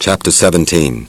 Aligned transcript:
Chapter 0.00 0.30
17 0.30 1.08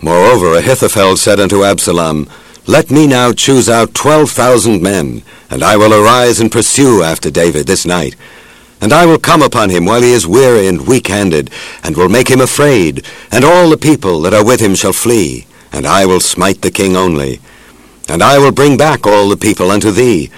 Moreover, 0.00 0.54
Ahithophel 0.54 1.18
said 1.18 1.38
unto 1.38 1.64
Absalom, 1.64 2.30
Let 2.66 2.90
me 2.90 3.06
now 3.06 3.32
choose 3.32 3.68
out 3.68 3.92
twelve 3.92 4.30
thousand 4.30 4.80
men, 4.80 5.22
and 5.50 5.62
I 5.62 5.76
will 5.76 5.92
arise 5.92 6.40
and 6.40 6.50
pursue 6.50 7.02
after 7.02 7.30
David 7.30 7.66
this 7.66 7.84
night. 7.84 8.16
And 8.80 8.90
I 8.90 9.04
will 9.04 9.18
come 9.18 9.42
upon 9.42 9.68
him 9.68 9.84
while 9.84 10.00
he 10.00 10.12
is 10.12 10.26
weary 10.26 10.66
and 10.66 10.86
weak-handed, 10.86 11.50
and 11.82 11.94
will 11.94 12.08
make 12.08 12.30
him 12.30 12.40
afraid, 12.40 13.04
and 13.30 13.44
all 13.44 13.68
the 13.68 13.76
people 13.76 14.22
that 14.22 14.32
are 14.32 14.46
with 14.46 14.60
him 14.60 14.74
shall 14.74 14.94
flee, 14.94 15.46
and 15.70 15.86
I 15.86 16.06
will 16.06 16.20
smite 16.20 16.62
the 16.62 16.70
king 16.70 16.96
only. 16.96 17.38
And 18.08 18.22
I 18.22 18.38
will 18.38 18.50
bring 18.50 18.78
back 18.78 19.06
all 19.06 19.28
the 19.28 19.36
people 19.36 19.70
unto 19.70 19.90
thee. 19.90 20.30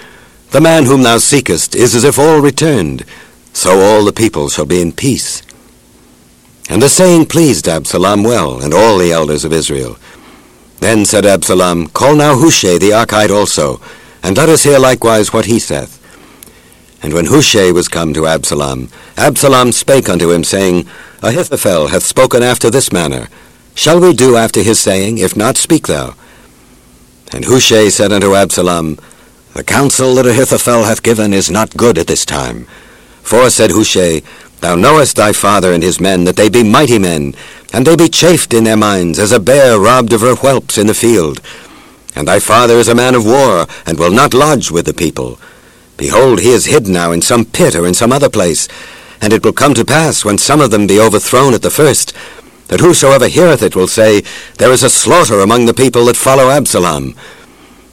The 0.51 0.59
man 0.59 0.83
whom 0.83 1.03
thou 1.03 1.17
seekest 1.17 1.75
is 1.75 1.95
as 1.95 2.03
if 2.03 2.19
all 2.19 2.41
returned, 2.41 3.05
so 3.53 3.79
all 3.79 4.03
the 4.03 4.11
people 4.11 4.49
shall 4.49 4.65
be 4.65 4.81
in 4.81 4.91
peace. 4.91 5.46
And 6.69 6.81
the 6.81 6.89
saying 6.89 7.27
pleased 7.27 7.67
Absalom 7.67 8.23
well, 8.23 8.61
and 8.61 8.73
all 8.73 8.97
the 8.97 9.11
elders 9.11 9.45
of 9.45 9.53
Israel. 9.53 9.97
Then 10.79 11.05
said 11.05 11.25
Absalom, 11.25 11.87
Call 11.87 12.15
now 12.15 12.37
Hushai 12.37 12.77
the 12.77 12.91
Archite 12.91 13.29
also, 13.29 13.79
and 14.21 14.37
let 14.37 14.49
us 14.49 14.63
hear 14.63 14.77
likewise 14.77 15.31
what 15.31 15.45
he 15.45 15.59
saith. 15.59 15.97
And 17.01 17.13
when 17.13 17.27
Hushai 17.27 17.71
was 17.71 17.87
come 17.87 18.13
to 18.13 18.27
Absalom, 18.27 18.89
Absalom 19.15 19.71
spake 19.71 20.09
unto 20.09 20.31
him, 20.31 20.43
saying, 20.43 20.87
Ahithophel 21.23 21.87
hath 21.87 22.03
spoken 22.03 22.43
after 22.43 22.69
this 22.69 22.91
manner. 22.91 23.27
Shall 23.73 23.99
we 23.99 24.13
do 24.13 24.35
after 24.35 24.61
his 24.61 24.79
saying? 24.79 25.19
If 25.19 25.37
not, 25.37 25.55
speak 25.55 25.87
thou. 25.87 26.15
And 27.31 27.45
Hushai 27.45 27.89
said 27.89 28.11
unto 28.11 28.35
Absalom, 28.35 28.97
The 29.53 29.63
counsel 29.63 30.15
that 30.15 30.25
Ahithophel 30.25 30.83
hath 30.83 31.03
given 31.03 31.33
is 31.33 31.49
not 31.49 31.77
good 31.77 31.97
at 31.97 32.07
this 32.07 32.25
time. 32.25 32.65
For, 33.21 33.49
said 33.49 33.71
Hushai, 33.71 34.21
Thou 34.59 34.75
knowest 34.75 35.15
thy 35.15 35.33
father 35.33 35.71
and 35.71 35.83
his 35.83 35.99
men, 35.99 36.23
that 36.23 36.35
they 36.35 36.49
be 36.49 36.63
mighty 36.63 36.97
men, 36.97 37.35
and 37.73 37.85
they 37.85 37.95
be 37.95 38.09
chafed 38.09 38.53
in 38.53 38.63
their 38.63 38.77
minds, 38.77 39.19
as 39.19 39.31
a 39.31 39.39
bear 39.39 39.79
robbed 39.79 40.13
of 40.13 40.21
her 40.21 40.35
whelps 40.35 40.77
in 40.77 40.87
the 40.87 40.93
field. 40.93 41.41
And 42.15 42.27
thy 42.27 42.39
father 42.39 42.75
is 42.75 42.87
a 42.87 42.95
man 42.95 43.13
of 43.13 43.25
war, 43.25 43.67
and 43.85 43.99
will 43.99 44.11
not 44.11 44.33
lodge 44.33 44.71
with 44.71 44.85
the 44.85 44.93
people. 44.93 45.39
Behold, 45.97 46.39
he 46.39 46.51
is 46.51 46.65
hid 46.65 46.87
now 46.87 47.11
in 47.11 47.21
some 47.21 47.45
pit 47.45 47.75
or 47.75 47.85
in 47.85 47.93
some 47.93 48.11
other 48.11 48.29
place. 48.29 48.67
And 49.21 49.33
it 49.33 49.43
will 49.43 49.53
come 49.53 49.73
to 49.73 49.85
pass, 49.85 50.23
when 50.25 50.37
some 50.37 50.61
of 50.61 50.71
them 50.71 50.87
be 50.87 50.99
overthrown 50.99 51.53
at 51.53 51.61
the 51.61 51.71
first, 51.71 52.13
that 52.67 52.79
whosoever 52.79 53.27
heareth 53.27 53.63
it 53.63 53.75
will 53.75 53.87
say, 53.87 54.23
There 54.57 54.71
is 54.71 54.83
a 54.83 54.89
slaughter 54.89 55.39
among 55.39 55.65
the 55.65 55.73
people 55.73 56.05
that 56.05 56.17
follow 56.17 56.49
Absalom. 56.49 57.15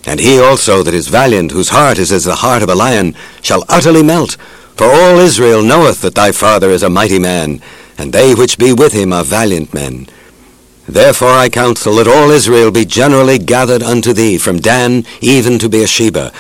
And 0.07 0.21
he 0.21 0.39
also 0.39 0.83
that 0.83 0.93
is 0.93 1.09
valiant, 1.09 1.53
whose 1.53 1.71
heart 1.71 1.99
is 1.99 2.13
as 2.13 2.25
the 2.25 2.37
heart 2.37 2.63
of 2.63 2.69
a 2.69 2.75
lion, 2.75 3.15
shall 3.41 3.65
utterly 3.69 4.03
melt. 4.03 4.37
For 4.77 4.87
all 4.87 5.19
Israel 5.19 5.63
knoweth 5.63 6.01
that 6.01 6.17
thy 6.17 6.33
father 6.33 6.71
is 6.71 6.83
a 6.83 6.91
mighty 6.91 7.19
man, 7.19 7.61
and 7.97 8.13
they 8.13 8.35
which 8.35 8.59
be 8.59 8.73
with 8.73 8.93
him 8.93 9.13
are 9.13 9.23
valiant 9.23 9.73
men. 9.73 10.09
Therefore 10.89 11.31
I 11.31 11.49
counsel 11.49 11.95
that 11.97 12.09
all 12.09 12.31
Israel 12.31 12.71
be 12.71 12.85
generally 12.85 13.39
gathered 13.39 13.83
unto 13.83 14.13
thee, 14.13 14.37
from 14.37 14.59
Dan 14.59 15.05
even 15.21 15.59
to 15.61 15.69
Beersheba, 15.69 16.33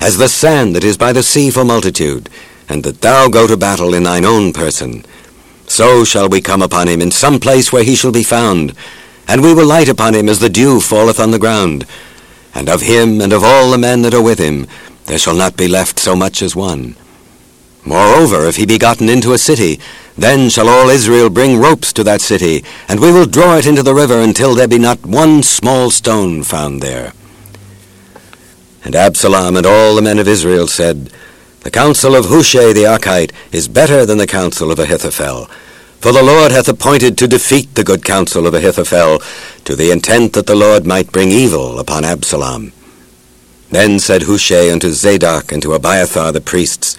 as 0.00 0.16
the 0.16 0.28
sand 0.28 0.74
that 0.74 0.84
is 0.84 0.96
by 0.96 1.12
the 1.12 1.22
sea 1.22 1.50
for 1.50 1.64
multitude, 1.64 2.30
and 2.68 2.82
that 2.82 3.02
thou 3.02 3.28
go 3.28 3.46
to 3.46 3.56
battle 3.56 3.92
in 3.92 4.04
thine 4.04 4.24
own 4.24 4.52
person. 4.52 5.04
So 5.66 6.04
shall 6.04 6.28
we 6.28 6.40
come 6.40 6.62
upon 6.62 6.88
him 6.88 7.00
in 7.00 7.10
some 7.10 7.38
place 7.38 7.72
where 7.72 7.84
he 7.84 7.94
shall 7.94 8.12
be 8.12 8.24
found, 8.24 8.74
and 9.28 9.42
we 9.42 9.54
will 9.54 9.66
light 9.66 9.88
upon 9.88 10.14
him 10.14 10.28
as 10.28 10.40
the 10.40 10.48
dew 10.48 10.80
falleth 10.80 11.20
on 11.20 11.30
the 11.30 11.38
ground. 11.38 11.86
And 12.54 12.68
of 12.68 12.82
him 12.82 13.20
and 13.20 13.32
of 13.32 13.44
all 13.44 13.70
the 13.70 13.78
men 13.78 14.02
that 14.02 14.14
are 14.14 14.22
with 14.22 14.38
him 14.38 14.66
there 15.06 15.18
shall 15.18 15.34
not 15.34 15.56
be 15.56 15.68
left 15.68 15.98
so 15.98 16.16
much 16.16 16.42
as 16.42 16.56
one. 16.56 16.96
Moreover, 17.84 18.46
if 18.46 18.56
he 18.56 18.66
be 18.66 18.78
gotten 18.78 19.08
into 19.08 19.32
a 19.32 19.38
city, 19.38 19.80
then 20.16 20.48
shall 20.48 20.68
all 20.68 20.88
Israel 20.88 21.30
bring 21.30 21.58
ropes 21.58 21.92
to 21.94 22.04
that 22.04 22.20
city, 22.20 22.64
and 22.88 23.00
we 23.00 23.10
will 23.10 23.26
draw 23.26 23.56
it 23.56 23.66
into 23.66 23.82
the 23.82 23.94
river 23.94 24.20
until 24.20 24.54
there 24.54 24.68
be 24.68 24.78
not 24.78 25.04
one 25.04 25.42
small 25.42 25.90
stone 25.90 26.42
found 26.42 26.80
there. 26.80 27.12
And 28.84 28.94
Absalom 28.94 29.56
and 29.56 29.66
all 29.66 29.94
the 29.94 30.02
men 30.02 30.18
of 30.18 30.28
Israel 30.28 30.66
said, 30.66 31.10
The 31.60 31.70
counsel 31.70 32.14
of 32.14 32.26
Hushai 32.26 32.72
the 32.72 32.84
Archite 32.84 33.32
is 33.52 33.68
better 33.68 34.04
than 34.04 34.18
the 34.18 34.26
counsel 34.26 34.70
of 34.70 34.78
Ahithophel. 34.78 35.46
For 36.00 36.12
the 36.12 36.22
Lord 36.22 36.50
hath 36.50 36.68
appointed 36.68 37.16
to 37.18 37.28
defeat 37.28 37.74
the 37.74 37.84
good 37.84 38.04
counsel 38.04 38.46
of 38.46 38.54
Ahithophel, 38.54 39.22
to 39.64 39.76
the 39.76 39.92
intent 39.92 40.32
that 40.32 40.46
the 40.46 40.56
Lord 40.56 40.84
might 40.84 41.12
bring 41.12 41.30
evil 41.30 41.78
upon 41.78 42.04
Absalom. 42.04 42.72
Then 43.70 44.00
said 44.00 44.22
Hushai 44.22 44.70
unto 44.70 44.90
Zadok 44.90 45.52
and 45.52 45.62
to 45.62 45.74
Abiathar 45.74 46.32
the 46.32 46.40
priests, 46.40 46.96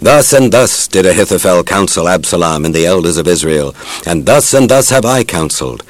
Thus 0.00 0.32
and 0.32 0.52
thus 0.52 0.86
did 0.86 1.06
Ahithophel 1.06 1.64
counsel 1.64 2.08
Absalom 2.08 2.64
and 2.64 2.74
the 2.74 2.86
elders 2.86 3.16
of 3.16 3.28
Israel, 3.28 3.74
and 4.06 4.26
thus 4.26 4.52
and 4.52 4.68
thus 4.68 4.90
have 4.90 5.04
I 5.04 5.24
counseled. 5.24 5.82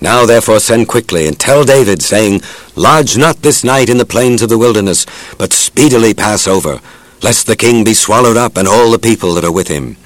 Now 0.00 0.26
therefore 0.26 0.58
send 0.58 0.88
quickly, 0.88 1.26
and 1.26 1.38
tell 1.38 1.64
David, 1.64 2.02
saying, 2.02 2.42
Lodge 2.74 3.16
not 3.16 3.42
this 3.42 3.62
night 3.62 3.88
in 3.88 3.98
the 3.98 4.04
plains 4.04 4.42
of 4.42 4.48
the 4.48 4.58
wilderness, 4.58 5.06
but 5.38 5.52
speedily 5.52 6.12
pass 6.12 6.48
over, 6.48 6.80
lest 7.22 7.46
the 7.46 7.56
king 7.56 7.84
be 7.84 7.94
swallowed 7.94 8.36
up, 8.36 8.56
and 8.56 8.66
all 8.66 8.90
the 8.90 8.98
people 8.98 9.34
that 9.34 9.44
are 9.44 9.52
with 9.52 9.68
him. 9.68 9.96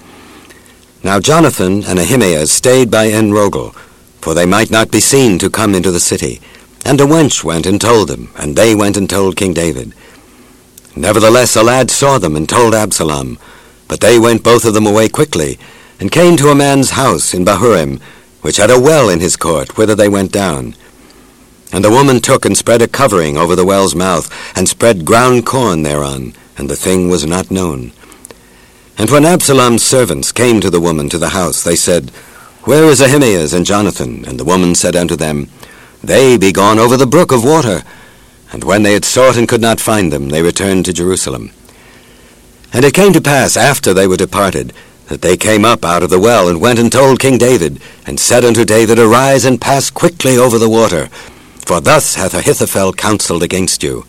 Now 1.03 1.21
Jonathan 1.21 1.85
and 1.85 1.99
Ahimaaz 1.99 2.51
stayed 2.51 2.91
by 2.91 3.09
Enrogel, 3.09 3.75
for 4.21 4.35
they 4.35 4.45
might 4.45 4.71
not 4.71 4.91
be 4.91 5.01
seen 5.01 5.39
to 5.39 5.49
come 5.49 5.75
into 5.75 5.91
the 5.91 6.01
city. 6.01 6.41
And 6.85 7.01
a 7.01 7.05
wench 7.05 7.43
went 7.43 7.65
and 7.65 7.81
told 7.81 8.09
them, 8.09 8.31
and 8.37 8.55
they 8.55 8.75
went 8.75 8.97
and 8.97 9.09
told 9.09 9.37
King 9.37 9.55
David. 9.55 9.95
Nevertheless 10.97 11.55
a 11.55 11.62
lad 11.62 11.91
saw 11.91 12.19
them 12.19 12.34
and 12.34 12.49
told 12.49 12.75
Absalom. 12.75 13.39
But 13.87 14.01
they 14.01 14.19
went 14.19 14.43
both 14.43 14.65
of 14.65 14.75
them 14.75 14.87
away 14.87 15.09
quickly, 15.09 15.59
and 16.01 16.11
came 16.11 16.37
to 16.39 16.49
a 16.49 16.55
man's 16.55 16.91
house 16.91 17.34
in 17.34 17.45
Bahurim, 17.45 18.01
which 18.41 18.57
had 18.57 18.71
a 18.71 18.81
well 18.81 19.09
in 19.09 19.21
his 19.21 19.37
court, 19.37 19.77
whither 19.77 19.95
they 19.95 20.09
went 20.09 20.33
down. 20.33 20.75
And 21.73 21.84
the 21.84 21.91
woman 21.91 22.21
took 22.21 22.45
and 22.45 22.57
spread 22.57 22.81
a 22.81 22.89
covering 22.89 23.37
over 23.37 23.55
the 23.55 23.65
well's 23.65 23.95
mouth, 23.95 24.31
and 24.57 24.69
spread 24.69 25.05
ground 25.05 25.45
corn 25.45 25.83
thereon, 25.83 26.33
and 26.57 26.71
the 26.71 26.77
thing 26.77 27.09
was 27.09 27.27
not 27.27 27.51
known. 27.51 27.93
And 28.99 29.11
when 29.11 29.27
Absalom's 29.27 29.83
servants 29.83 30.33
came 30.33 30.61
to 30.61 30.71
the 30.71 30.81
woman 30.81 31.11
to 31.11 31.19
the 31.19 31.31
house, 31.31 31.63
they 31.63 31.77
said, 31.77 32.11
Where 32.65 32.84
is 32.84 33.03
Ahimaaz 33.03 33.53
and 33.53 33.67
Jonathan? 33.67 34.25
And 34.25 34.41
the 34.41 34.45
woman 34.45 34.75
said 34.75 34.97
unto 34.97 35.17
them, 35.17 35.49
They 36.03 36.39
be 36.39 36.53
gone 36.53 36.78
over 36.78 36.97
the 36.97 37.07
brook 37.07 37.31
of 37.31 37.45
water. 37.45 37.83
And 38.53 38.65
when 38.65 38.83
they 38.83 38.93
had 38.93 39.05
sought 39.05 39.37
and 39.37 39.49
could 39.49 39.61
not 39.61 39.81
find 39.81 40.12
them, 40.12 40.29
they 40.29 40.43
returned 40.43 40.84
to 40.84 40.93
Jerusalem. 40.93 41.51
And 42.73 42.84
it 42.84 42.95
came 42.95 43.12
to 43.12 43.21
pass, 43.21 43.57
after 43.57 43.93
they 43.93 44.07
were 44.07 44.17
departed, 44.17 44.73
that 45.09 45.23
they 45.23 45.37
came 45.37 45.65
up 45.65 45.84
out 45.84 46.03
of 46.03 46.11
the 46.11 46.19
well, 46.19 46.49
and 46.49 46.61
went 46.61 46.79
and 46.79 46.91
told 46.91 47.21
King 47.21 47.39
David, 47.39 47.81
and 48.07 48.19
said 48.19 48.45
unto 48.45 48.65
David, 48.65 48.99
Arise 48.99 49.45
and 49.45 49.61
pass 49.61 49.91
quickly 49.91 50.37
over 50.37 50.59
the 50.59 50.69
water, 50.69 51.07
for 51.65 51.81
thus 51.81 52.17
hath 52.17 52.34
Ahithophel 52.34 52.93
counselled 52.93 53.43
against 53.43 53.83
you. 53.83 54.05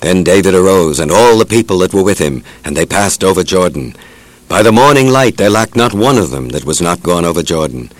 Then 0.00 0.22
David 0.22 0.54
arose, 0.54 1.00
and 1.00 1.10
all 1.10 1.38
the 1.38 1.46
people 1.46 1.78
that 1.78 1.92
were 1.92 2.04
with 2.04 2.18
him, 2.18 2.44
and 2.64 2.76
they 2.76 2.86
passed 2.86 3.24
over 3.24 3.42
Jordan. 3.42 3.94
By 4.48 4.62
the 4.62 4.72
morning 4.72 5.08
light 5.08 5.36
there 5.36 5.50
lacked 5.50 5.76
not 5.76 5.92
one 5.92 6.16
of 6.16 6.30
them 6.30 6.50
that 6.50 6.64
was 6.64 6.80
not 6.80 7.02
gone 7.02 7.24
over 7.24 7.42
Jordan. 7.42 7.90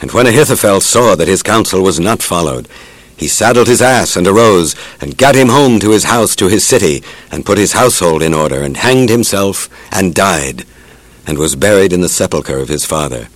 And 0.00 0.10
when 0.12 0.26
Ahithophel 0.26 0.80
saw 0.80 1.14
that 1.14 1.28
his 1.28 1.42
counsel 1.42 1.82
was 1.82 2.00
not 2.00 2.22
followed, 2.22 2.68
he 3.16 3.28
saddled 3.28 3.68
his 3.68 3.82
ass 3.82 4.16
and 4.16 4.26
arose, 4.26 4.74
and 5.00 5.16
gat 5.16 5.34
him 5.34 5.48
home 5.48 5.78
to 5.80 5.90
his 5.90 6.04
house 6.04 6.36
to 6.36 6.48
his 6.48 6.66
city, 6.66 7.02
and 7.30 7.46
put 7.46 7.58
his 7.58 7.72
household 7.72 8.22
in 8.22 8.34
order, 8.34 8.62
and 8.62 8.76
hanged 8.76 9.08
himself, 9.08 9.68
and 9.90 10.14
died 10.14 10.64
and 11.26 11.38
was 11.38 11.56
buried 11.56 11.92
in 11.92 12.00
the 12.00 12.08
sepulchre 12.08 12.58
of 12.58 12.68
his 12.68 12.84
father. 12.84 13.28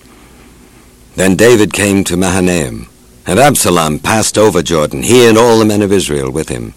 Then 1.15 1.35
David 1.35 1.73
came 1.73 2.03
to 2.05 2.15
Mahanaim, 2.15 2.87
and 3.27 3.37
Absalom 3.37 3.99
passed 3.99 4.37
over 4.37 4.61
Jordan, 4.61 5.03
he 5.03 5.27
and 5.27 5.37
all 5.37 5.59
the 5.59 5.65
men 5.65 5.81
of 5.81 5.91
Israel 5.91 6.31
with 6.31 6.49
him. 6.49 6.73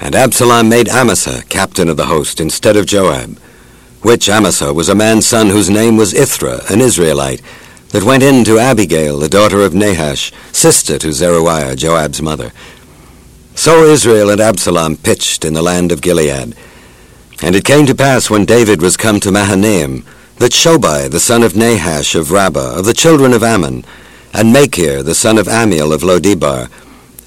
And 0.00 0.14
Absalom 0.14 0.68
made 0.68 0.88
Amasa 0.88 1.42
captain 1.48 1.88
of 1.88 1.96
the 1.96 2.06
host 2.06 2.40
instead 2.40 2.76
of 2.76 2.86
Joab, 2.86 3.38
which 4.00 4.28
Amasa 4.28 4.72
was 4.72 4.88
a 4.88 4.94
man's 4.94 5.26
son 5.26 5.48
whose 5.48 5.68
name 5.68 5.96
was 5.96 6.14
Ithra, 6.14 6.60
an 6.70 6.80
Israelite, 6.80 7.42
that 7.90 8.04
went 8.04 8.22
in 8.22 8.44
to 8.44 8.58
Abigail, 8.58 9.18
the 9.18 9.28
daughter 9.28 9.62
of 9.62 9.74
Nahash, 9.74 10.32
sister 10.52 10.98
to 10.98 11.12
Zeruiah, 11.12 11.76
Joab's 11.76 12.20
mother. 12.20 12.52
So 13.54 13.84
Israel 13.84 14.30
and 14.30 14.40
Absalom 14.40 14.96
pitched 14.96 15.44
in 15.44 15.54
the 15.54 15.62
land 15.62 15.90
of 15.90 16.02
Gilead. 16.02 16.54
And 17.42 17.56
it 17.56 17.64
came 17.64 17.86
to 17.86 17.94
pass 17.94 18.28
when 18.28 18.44
David 18.44 18.82
was 18.82 18.96
come 18.96 19.20
to 19.20 19.32
Mahanaim, 19.32 20.04
that 20.36 20.52
Shobai, 20.52 21.10
the 21.10 21.20
son 21.20 21.42
of 21.42 21.56
Nahash 21.56 22.14
of 22.14 22.30
Rabbah, 22.30 22.78
of 22.78 22.84
the 22.84 22.92
children 22.92 23.32
of 23.32 23.42
Ammon, 23.42 23.84
and 24.32 24.52
Machir, 24.52 25.02
the 25.02 25.14
son 25.14 25.38
of 25.38 25.48
Amiel 25.48 25.92
of 25.92 26.02
Lodebar, 26.02 26.70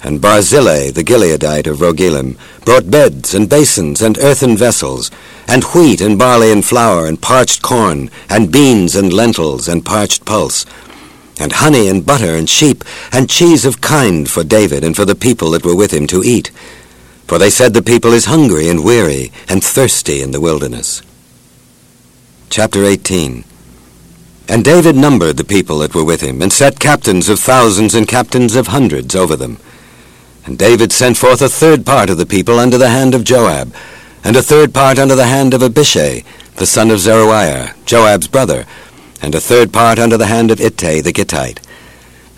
and 0.02 0.20
Barzillai, 0.20 0.90
the 0.90 1.04
Gileadite 1.04 1.68
of 1.68 1.78
Rogelim, 1.78 2.36
brought 2.64 2.90
beds 2.90 3.34
and 3.34 3.48
basins 3.48 4.02
and 4.02 4.18
earthen 4.18 4.56
vessels, 4.56 5.10
and 5.46 5.62
wheat 5.64 6.00
and 6.00 6.18
barley 6.18 6.50
and 6.50 6.64
flour, 6.64 7.06
and 7.06 7.22
parched 7.22 7.62
corn, 7.62 8.10
and 8.28 8.52
beans 8.52 8.96
and 8.96 9.12
lentils, 9.12 9.68
and 9.68 9.84
parched 9.84 10.24
pulse, 10.24 10.66
and 11.38 11.52
honey 11.52 11.88
and 11.88 12.04
butter 12.04 12.34
and 12.34 12.50
sheep, 12.50 12.84
and 13.12 13.30
cheese 13.30 13.64
of 13.64 13.80
kind 13.80 14.28
for 14.28 14.42
David 14.42 14.82
and 14.82 14.96
for 14.96 15.04
the 15.04 15.14
people 15.14 15.52
that 15.52 15.64
were 15.64 15.76
with 15.76 15.92
him 15.92 16.06
to 16.08 16.22
eat. 16.24 16.50
For 17.26 17.38
they 17.38 17.50
said 17.50 17.72
the 17.72 17.82
people 17.82 18.12
is 18.12 18.24
hungry 18.24 18.68
and 18.68 18.84
weary 18.84 19.32
and 19.48 19.62
thirsty 19.62 20.20
in 20.20 20.32
the 20.32 20.40
wilderness. 20.40 21.02
Chapter 22.50 22.84
18 22.84 23.44
And 24.48 24.64
David 24.64 24.96
numbered 24.96 25.36
the 25.36 25.44
people 25.44 25.78
that 25.78 25.94
were 25.94 26.04
with 26.04 26.20
him, 26.20 26.42
and 26.42 26.52
set 26.52 26.80
captains 26.80 27.28
of 27.28 27.38
thousands 27.38 27.94
and 27.94 28.08
captains 28.08 28.56
of 28.56 28.66
hundreds 28.66 29.14
over 29.14 29.36
them. 29.36 29.58
And 30.44 30.58
David 30.58 30.92
sent 30.92 31.16
forth 31.16 31.40
a 31.40 31.48
third 31.48 31.86
part 31.86 32.10
of 32.10 32.18
the 32.18 32.26
people 32.26 32.58
under 32.58 32.78
the 32.78 32.90
hand 32.90 33.14
of 33.14 33.24
Joab, 33.24 33.74
and 34.24 34.36
a 34.36 34.42
third 34.42 34.74
part 34.74 34.98
under 34.98 35.14
the 35.14 35.26
hand 35.26 35.54
of 35.54 35.62
Abishai, 35.62 36.24
the 36.56 36.66
son 36.66 36.90
of 36.90 37.00
Zeruiah, 37.00 37.74
Joab's 37.86 38.28
brother, 38.28 38.66
and 39.20 39.34
a 39.34 39.40
third 39.40 39.72
part 39.72 39.98
under 39.98 40.16
the 40.16 40.26
hand 40.26 40.50
of 40.50 40.60
Ittai 40.60 41.00
the 41.00 41.12
Gittite. 41.12 41.60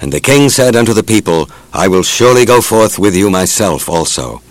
And 0.01 0.13
the 0.13 0.21
king 0.21 0.51
said 0.51 0.77
unto 0.77 0.93
the 0.93 1.03
people, 1.03 1.49
I 1.73 1.89
will 1.89 2.03
surely 2.03 2.45
go 2.45 2.61
forth 2.61 2.99
with 2.99 3.17
you 3.17 3.31
myself 3.31 3.89
also. 3.89 4.43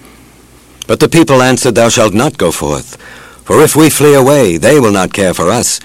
But 0.87 0.99
the 0.99 1.09
people 1.09 1.41
answered, 1.41 1.75
Thou 1.75 1.89
shalt 1.89 2.13
not 2.13 2.37
go 2.37 2.51
forth. 2.51 2.97
For 3.43 3.61
if 3.61 3.75
we 3.75 3.89
flee 3.89 4.15
away, 4.15 4.57
they 4.57 4.79
will 4.79 4.91
not 4.91 5.13
care 5.13 5.33
for 5.33 5.49
us. 5.49 5.79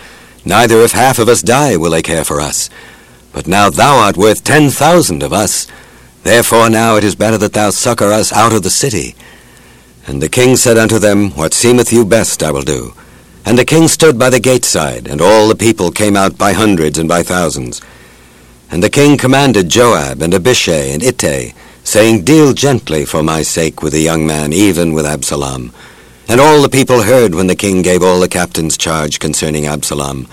Neither 0.44 0.80
if 0.80 0.92
half 0.92 1.18
of 1.18 1.28
us 1.28 1.42
die 1.42 1.76
will 1.76 1.90
they 1.90 2.02
care 2.02 2.24
for 2.24 2.40
us. 2.40 2.70
But 3.32 3.46
now 3.46 3.68
thou 3.68 3.98
art 3.98 4.16
worth 4.16 4.42
ten 4.42 4.70
thousand 4.70 5.22
of 5.22 5.32
us. 5.32 5.66
Therefore 6.22 6.68
now 6.68 6.96
it 6.96 7.04
is 7.04 7.14
better 7.14 7.38
that 7.38 7.52
thou 7.52 7.70
succor 7.70 8.12
us 8.12 8.32
out 8.32 8.52
of 8.52 8.62
the 8.62 8.70
city. 8.70 9.14
And 10.06 10.22
the 10.22 10.28
king 10.28 10.56
said 10.56 10.78
unto 10.78 10.98
them, 10.98 11.30
What 11.32 11.54
seemeth 11.54 11.92
you 11.92 12.04
best 12.04 12.42
I 12.42 12.50
will 12.50 12.62
do. 12.62 12.94
And 13.44 13.58
the 13.58 13.64
king 13.64 13.88
stood 13.88 14.18
by 14.18 14.30
the 14.30 14.40
gate 14.40 14.64
side, 14.64 15.06
and 15.06 15.20
all 15.20 15.48
the 15.48 15.54
people 15.54 15.90
came 15.90 16.16
out 16.16 16.36
by 16.36 16.52
hundreds 16.52 16.98
and 16.98 17.08
by 17.08 17.22
thousands. 17.22 17.80
And 18.70 18.82
the 18.82 18.90
king 18.90 19.16
commanded 19.16 19.68
Joab 19.68 20.20
and 20.20 20.34
Abishai 20.34 20.92
and 20.92 21.02
Ittai, 21.02 21.54
saying, 21.82 22.24
Deal 22.24 22.52
gently 22.52 23.06
for 23.06 23.22
my 23.22 23.42
sake 23.42 23.82
with 23.82 23.92
the 23.94 24.00
young 24.00 24.26
man, 24.26 24.52
even 24.52 24.92
with 24.92 25.06
Absalom. 25.06 25.72
And 26.28 26.40
all 26.40 26.60
the 26.60 26.68
people 26.68 27.02
heard 27.02 27.34
when 27.34 27.46
the 27.46 27.56
king 27.56 27.80
gave 27.80 28.02
all 28.02 28.20
the 28.20 28.28
captains 28.28 28.76
charge 28.76 29.18
concerning 29.18 29.66
Absalom. 29.66 30.28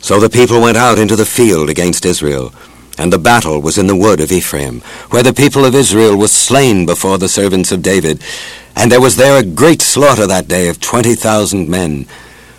So 0.00 0.20
the 0.20 0.28
people 0.28 0.60
went 0.60 0.76
out 0.76 0.98
into 0.98 1.16
the 1.16 1.24
field 1.24 1.70
against 1.70 2.04
Israel, 2.04 2.52
and 2.98 3.12
the 3.12 3.18
battle 3.18 3.62
was 3.62 3.78
in 3.78 3.86
the 3.86 3.96
wood 3.96 4.20
of 4.20 4.32
Ephraim, 4.32 4.80
where 5.10 5.22
the 5.22 5.32
people 5.32 5.64
of 5.64 5.74
Israel 5.74 6.16
was 6.16 6.32
slain 6.32 6.84
before 6.84 7.16
the 7.16 7.28
servants 7.28 7.72
of 7.72 7.80
David. 7.80 8.22
And 8.74 8.90
there 8.90 9.00
was 9.00 9.16
there 9.16 9.38
a 9.38 9.44
great 9.44 9.80
slaughter 9.80 10.26
that 10.26 10.48
day 10.48 10.68
of 10.68 10.80
twenty 10.80 11.14
thousand 11.14 11.68
men. 11.68 12.04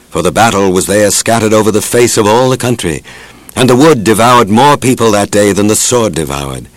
For 0.10 0.22
the 0.22 0.32
battle 0.32 0.72
was 0.72 0.88
there 0.88 1.12
scattered 1.12 1.54
over 1.54 1.72
the 1.72 1.82
face 1.82 2.18
of 2.18 2.26
all 2.26 2.50
the 2.50 2.58
country, 2.58 3.04
and 3.56 3.70
the 3.70 3.76
wood 3.76 4.04
devoured 4.04 4.50
more 4.50 4.78
people 4.78 5.12
that 5.12 5.30
day 5.30 5.54
than 5.54 5.68
the 5.68 5.76
sword 5.76 6.16
devoured. 6.16 6.68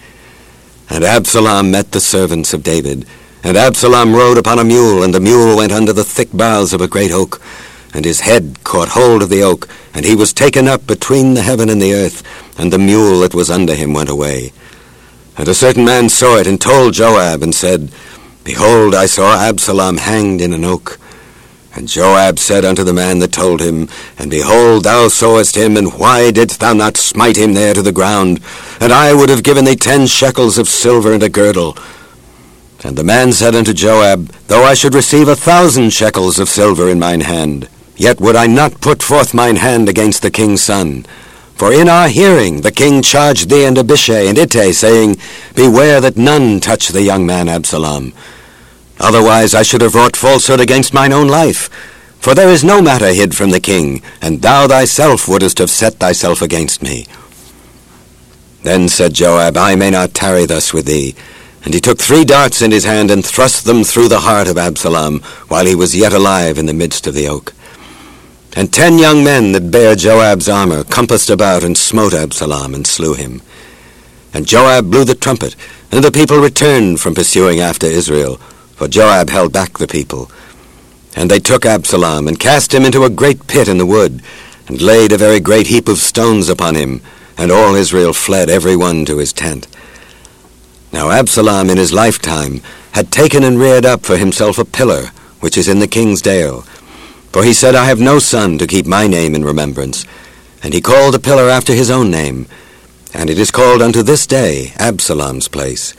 And 0.90 1.04
Absalom 1.04 1.70
met 1.70 1.92
the 1.92 2.00
servants 2.00 2.52
of 2.52 2.62
David, 2.62 3.06
and 3.42 3.56
Absalom 3.56 4.14
rode 4.14 4.38
upon 4.38 4.58
a 4.58 4.64
mule, 4.64 5.02
and 5.02 5.14
the 5.14 5.20
mule 5.20 5.56
went 5.56 5.72
under 5.72 5.92
the 5.92 6.04
thick 6.04 6.30
boughs 6.32 6.72
of 6.72 6.80
a 6.80 6.88
great 6.88 7.10
oak. 7.10 7.40
And 7.92 8.04
his 8.04 8.20
head 8.20 8.58
caught 8.64 8.90
hold 8.90 9.22
of 9.22 9.28
the 9.28 9.42
oak, 9.42 9.68
and 9.92 10.04
he 10.04 10.14
was 10.14 10.32
taken 10.32 10.66
up 10.66 10.86
between 10.86 11.34
the 11.34 11.42
heaven 11.42 11.68
and 11.68 11.80
the 11.80 11.94
earth, 11.94 12.22
and 12.58 12.72
the 12.72 12.78
mule 12.78 13.20
that 13.20 13.34
was 13.34 13.50
under 13.50 13.74
him 13.74 13.92
went 13.92 14.08
away. 14.08 14.52
And 15.36 15.48
a 15.48 15.54
certain 15.54 15.84
man 15.84 16.08
saw 16.08 16.36
it, 16.36 16.46
and 16.46 16.60
told 16.60 16.94
Joab, 16.94 17.42
and 17.42 17.54
said, 17.54 17.90
Behold, 18.44 18.94
I 18.94 19.06
saw 19.06 19.40
Absalom 19.40 19.98
hanged 19.98 20.40
in 20.40 20.52
an 20.52 20.64
oak. 20.64 20.98
And 21.74 21.88
Joab 21.88 22.38
said 22.38 22.66
unto 22.66 22.84
the 22.84 22.92
man 22.92 23.20
that 23.20 23.32
told 23.32 23.60
him, 23.60 23.88
And 24.18 24.30
behold, 24.30 24.84
thou 24.84 25.08
sawest 25.08 25.56
him, 25.56 25.76
and 25.76 25.94
why 25.94 26.30
didst 26.30 26.60
thou 26.60 26.74
not 26.74 26.98
smite 26.98 27.38
him 27.38 27.54
there 27.54 27.72
to 27.72 27.80
the 27.80 27.92
ground? 27.92 28.40
And 28.78 28.92
I 28.92 29.14
would 29.14 29.30
have 29.30 29.42
given 29.42 29.64
thee 29.64 29.76
ten 29.76 30.06
shekels 30.06 30.58
of 30.58 30.68
silver 30.68 31.14
and 31.14 31.22
a 31.22 31.30
girdle. 31.30 31.76
And 32.84 32.96
the 32.96 33.04
man 33.04 33.32
said 33.32 33.54
unto 33.54 33.72
Joab, 33.72 34.26
Though 34.48 34.64
I 34.64 34.74
should 34.74 34.94
receive 34.94 35.28
a 35.28 35.36
thousand 35.36 35.92
shekels 35.92 36.38
of 36.38 36.48
silver 36.48 36.90
in 36.90 36.98
mine 36.98 37.22
hand, 37.22 37.68
yet 38.02 38.20
would 38.20 38.34
I 38.34 38.48
not 38.48 38.80
put 38.80 39.00
forth 39.00 39.32
mine 39.32 39.56
hand 39.56 39.88
against 39.88 40.22
the 40.22 40.30
king's 40.30 40.60
son. 40.60 41.06
For 41.54 41.72
in 41.72 41.88
our 41.88 42.08
hearing 42.08 42.62
the 42.62 42.72
king 42.72 43.00
charged 43.00 43.48
thee 43.48 43.64
and 43.64 43.78
Abishai 43.78 44.26
and 44.26 44.36
Ittai, 44.36 44.72
saying, 44.72 45.18
Beware 45.54 46.00
that 46.00 46.16
none 46.16 46.58
touch 46.58 46.88
the 46.88 47.02
young 47.02 47.24
man 47.24 47.48
Absalom. 47.48 48.12
Otherwise 48.98 49.54
I 49.54 49.62
should 49.62 49.82
have 49.82 49.94
wrought 49.94 50.16
falsehood 50.16 50.58
against 50.58 50.92
mine 50.92 51.12
own 51.12 51.28
life. 51.28 51.68
For 52.18 52.34
there 52.34 52.48
is 52.48 52.64
no 52.64 52.82
matter 52.82 53.12
hid 53.12 53.36
from 53.36 53.50
the 53.50 53.60
king, 53.60 54.02
and 54.20 54.42
thou 54.42 54.66
thyself 54.66 55.28
wouldest 55.28 55.58
have 55.58 55.70
set 55.70 55.94
thyself 55.94 56.42
against 56.42 56.82
me. 56.82 57.06
Then 58.64 58.88
said 58.88 59.14
Joab, 59.14 59.56
I 59.56 59.76
may 59.76 59.90
not 59.90 60.12
tarry 60.12 60.46
thus 60.46 60.72
with 60.72 60.86
thee. 60.86 61.14
And 61.64 61.72
he 61.72 61.80
took 61.80 62.00
three 62.00 62.24
darts 62.24 62.62
in 62.62 62.72
his 62.72 62.84
hand 62.84 63.12
and 63.12 63.24
thrust 63.24 63.64
them 63.64 63.84
through 63.84 64.08
the 64.08 64.20
heart 64.20 64.48
of 64.48 64.58
Absalom, 64.58 65.20
while 65.46 65.66
he 65.66 65.76
was 65.76 65.94
yet 65.94 66.12
alive 66.12 66.58
in 66.58 66.66
the 66.66 66.72
midst 66.72 67.06
of 67.06 67.14
the 67.14 67.28
oak. 67.28 67.54
And 68.54 68.72
ten 68.72 68.98
young 68.98 69.24
men 69.24 69.52
that 69.52 69.70
bare 69.70 69.94
Joab's 69.94 70.48
armor 70.48 70.84
compassed 70.84 71.30
about 71.30 71.64
and 71.64 71.76
smote 71.76 72.12
Absalom 72.12 72.74
and 72.74 72.86
slew 72.86 73.14
him. 73.14 73.40
And 74.34 74.46
Joab 74.46 74.90
blew 74.90 75.04
the 75.04 75.14
trumpet, 75.14 75.56
and 75.90 76.04
the 76.04 76.12
people 76.12 76.38
returned 76.38 77.00
from 77.00 77.14
pursuing 77.14 77.60
after 77.60 77.86
Israel, 77.86 78.36
for 78.76 78.88
Joab 78.88 79.30
held 79.30 79.52
back 79.52 79.78
the 79.78 79.86
people. 79.86 80.30
And 81.16 81.30
they 81.30 81.38
took 81.38 81.64
Absalom, 81.64 82.28
and 82.28 82.38
cast 82.38 82.74
him 82.74 82.84
into 82.84 83.04
a 83.04 83.10
great 83.10 83.46
pit 83.46 83.68
in 83.68 83.78
the 83.78 83.86
wood, 83.86 84.22
and 84.68 84.80
laid 84.80 85.12
a 85.12 85.18
very 85.18 85.40
great 85.40 85.66
heap 85.68 85.88
of 85.88 85.98
stones 85.98 86.48
upon 86.48 86.74
him, 86.74 87.00
and 87.36 87.50
all 87.50 87.74
Israel 87.74 88.12
fled 88.12 88.48
every 88.50 88.76
one 88.76 89.04
to 89.06 89.18
his 89.18 89.32
tent. 89.32 89.66
Now 90.92 91.10
Absalom 91.10 91.70
in 91.70 91.78
his 91.78 91.92
lifetime 91.92 92.60
had 92.92 93.10
taken 93.10 93.44
and 93.44 93.58
reared 93.58 93.86
up 93.86 94.04
for 94.04 94.18
himself 94.18 94.58
a 94.58 94.64
pillar, 94.64 95.06
which 95.40 95.56
is 95.56 95.68
in 95.68 95.78
the 95.80 95.86
king's 95.86 96.20
dale. 96.20 96.64
For 97.32 97.42
he 97.42 97.54
said, 97.54 97.74
I 97.74 97.86
have 97.86 97.98
no 97.98 98.18
son 98.18 98.58
to 98.58 98.66
keep 98.66 98.86
my 98.86 99.06
name 99.06 99.34
in 99.34 99.44
remembrance. 99.44 100.04
And 100.62 100.74
he 100.74 100.80
called 100.80 101.14
a 101.14 101.18
pillar 101.18 101.48
after 101.48 101.72
his 101.72 101.90
own 101.90 102.10
name, 102.10 102.46
and 103.14 103.28
it 103.28 103.38
is 103.38 103.50
called 103.50 103.82
unto 103.82 104.02
this 104.02 104.26
day 104.26 104.72
Absalom's 104.76 105.48
place. 105.48 105.94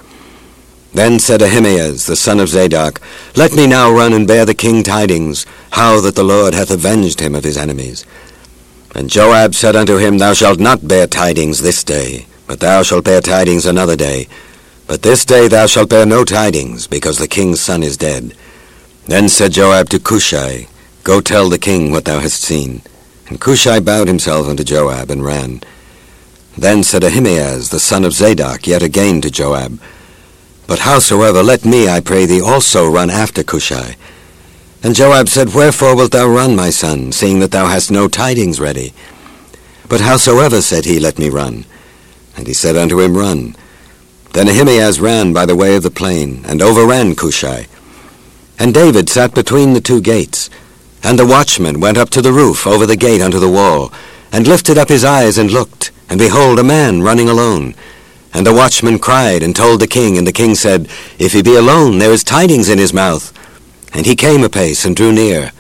Then 0.93 1.19
said 1.19 1.41
Ahimaaz, 1.41 2.05
the 2.05 2.15
son 2.15 2.39
of 2.39 2.49
Zadok, 2.49 3.01
Let 3.35 3.53
me 3.53 3.65
now 3.65 3.91
run 3.91 4.13
and 4.13 4.27
bear 4.27 4.45
the 4.45 4.53
king 4.53 4.83
tidings, 4.83 5.47
how 5.71 5.99
that 6.01 6.15
the 6.15 6.23
Lord 6.23 6.53
hath 6.53 6.69
avenged 6.69 7.19
him 7.19 7.33
of 7.33 7.43
his 7.43 7.57
enemies. 7.57 8.05
And 8.93 9.09
Joab 9.09 9.55
said 9.55 9.75
unto 9.75 9.97
him, 9.97 10.19
Thou 10.19 10.33
shalt 10.33 10.59
not 10.59 10.87
bear 10.87 11.07
tidings 11.07 11.61
this 11.61 11.83
day, 11.83 12.27
but 12.45 12.59
thou 12.59 12.83
shalt 12.83 13.05
bear 13.05 13.21
tidings 13.21 13.65
another 13.65 13.95
day. 13.95 14.27
But 14.85 15.01
this 15.01 15.25
day 15.25 15.47
thou 15.47 15.65
shalt 15.65 15.89
bear 15.89 16.05
no 16.05 16.23
tidings, 16.23 16.85
because 16.85 17.17
the 17.17 17.27
king's 17.27 17.59
son 17.59 17.81
is 17.81 17.97
dead. 17.97 18.35
Then 19.07 19.29
said 19.29 19.53
Joab 19.53 19.89
to 19.89 19.99
Cushi, 19.99 20.67
Go 21.03 21.19
tell 21.19 21.49
the 21.49 21.59
king 21.59 21.91
what 21.91 22.05
thou 22.05 22.19
hast 22.19 22.41
seen. 22.41 22.81
And 23.27 23.39
Cushi 23.39 23.83
bowed 23.83 24.07
himself 24.07 24.47
unto 24.47 24.63
Joab, 24.63 25.11
and 25.11 25.23
ran. 25.23 25.61
Then 26.57 26.83
said 26.83 27.03
Ahimaaz, 27.03 27.69
the 27.69 27.79
son 27.79 28.05
of 28.05 28.13
Zadok, 28.13 28.67
yet 28.67 28.83
again 28.83 29.19
to 29.21 29.31
Joab, 29.31 29.81
But 30.65 30.79
howsoever, 30.79 31.43
let 31.43 31.65
me, 31.65 31.89
I 31.89 31.99
pray 31.99 32.25
thee, 32.25 32.41
also 32.41 32.89
run 32.89 33.09
after 33.09 33.43
Cushi. 33.43 33.95
And 34.81 34.95
Joab 34.95 35.27
said, 35.27 35.53
Wherefore 35.53 35.95
wilt 35.95 36.11
thou 36.11 36.27
run, 36.27 36.55
my 36.55 36.69
son, 36.69 37.11
seeing 37.11 37.39
that 37.39 37.51
thou 37.51 37.67
hast 37.67 37.91
no 37.91 38.07
tidings 38.07 38.59
ready? 38.59 38.93
But 39.89 40.01
howsoever, 40.01 40.61
said 40.61 40.85
he, 40.85 40.99
let 40.99 41.19
me 41.19 41.29
run. 41.29 41.65
And 42.37 42.47
he 42.47 42.53
said 42.53 42.77
unto 42.77 43.01
him, 43.01 43.17
Run. 43.17 43.55
Then 44.31 44.47
Ahimaaz 44.47 44.99
ran 45.01 45.33
by 45.33 45.45
the 45.45 45.55
way 45.55 45.75
of 45.75 45.83
the 45.83 45.91
plain, 45.91 46.43
and 46.45 46.61
overran 46.61 47.15
Cushi. 47.15 47.67
And 48.57 48.73
David 48.73 49.09
sat 49.09 49.33
between 49.33 49.73
the 49.73 49.81
two 49.81 50.01
gates. 50.01 50.49
And 51.03 51.19
the 51.19 51.25
watchman 51.25 51.81
went 51.81 51.97
up 51.97 52.09
to 52.11 52.21
the 52.21 52.31
roof 52.31 52.65
over 52.65 52.85
the 52.85 52.95
gate 52.95 53.21
unto 53.21 53.39
the 53.39 53.49
wall, 53.49 53.91
and 54.31 54.47
lifted 54.47 54.77
up 54.77 54.89
his 54.89 55.03
eyes 55.03 55.37
and 55.37 55.51
looked, 55.51 55.91
and 56.09 56.17
behold, 56.17 56.59
a 56.59 56.63
man 56.63 57.01
running 57.01 57.29
alone. 57.29 57.75
And 58.33 58.47
the 58.47 58.53
watchman 58.53 58.97
cried 58.97 59.43
and 59.43 59.55
told 59.55 59.79
the 59.79 59.87
king, 59.87 60.17
and 60.17 60.25
the 60.25 60.31
king 60.31 60.55
said, 60.55 60.87
If 61.19 61.33
he 61.33 61.43
be 61.43 61.55
alone, 61.55 61.99
there 61.99 62.11
is 62.11 62.23
tidings 62.23 62.69
in 62.69 62.79
his 62.79 62.93
mouth. 62.93 63.31
And 63.93 64.07
he 64.07 64.15
came 64.15 64.43
apace 64.43 64.85
and 64.85 64.95
drew 64.95 65.11
near. 65.11 65.51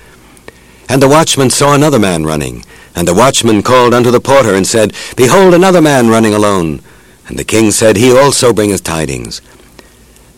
And 0.89 1.01
the 1.01 1.07
watchman 1.07 1.51
saw 1.51 1.75
another 1.75 1.99
man 1.99 2.23
running. 2.25 2.65
And 2.95 3.07
the 3.07 3.13
watchman 3.13 3.61
called 3.61 3.93
unto 3.93 4.11
the 4.11 4.19
porter 4.19 4.55
and 4.55 4.65
said, 4.65 4.93
Behold, 5.15 5.53
another 5.53 5.81
man 5.81 6.09
running 6.09 6.33
alone. 6.33 6.81
And 7.27 7.37
the 7.37 7.43
king 7.43 7.69
said, 7.71 7.97
He 7.97 8.15
also 8.15 8.53
bringeth 8.53 8.83
tidings. 8.83 9.41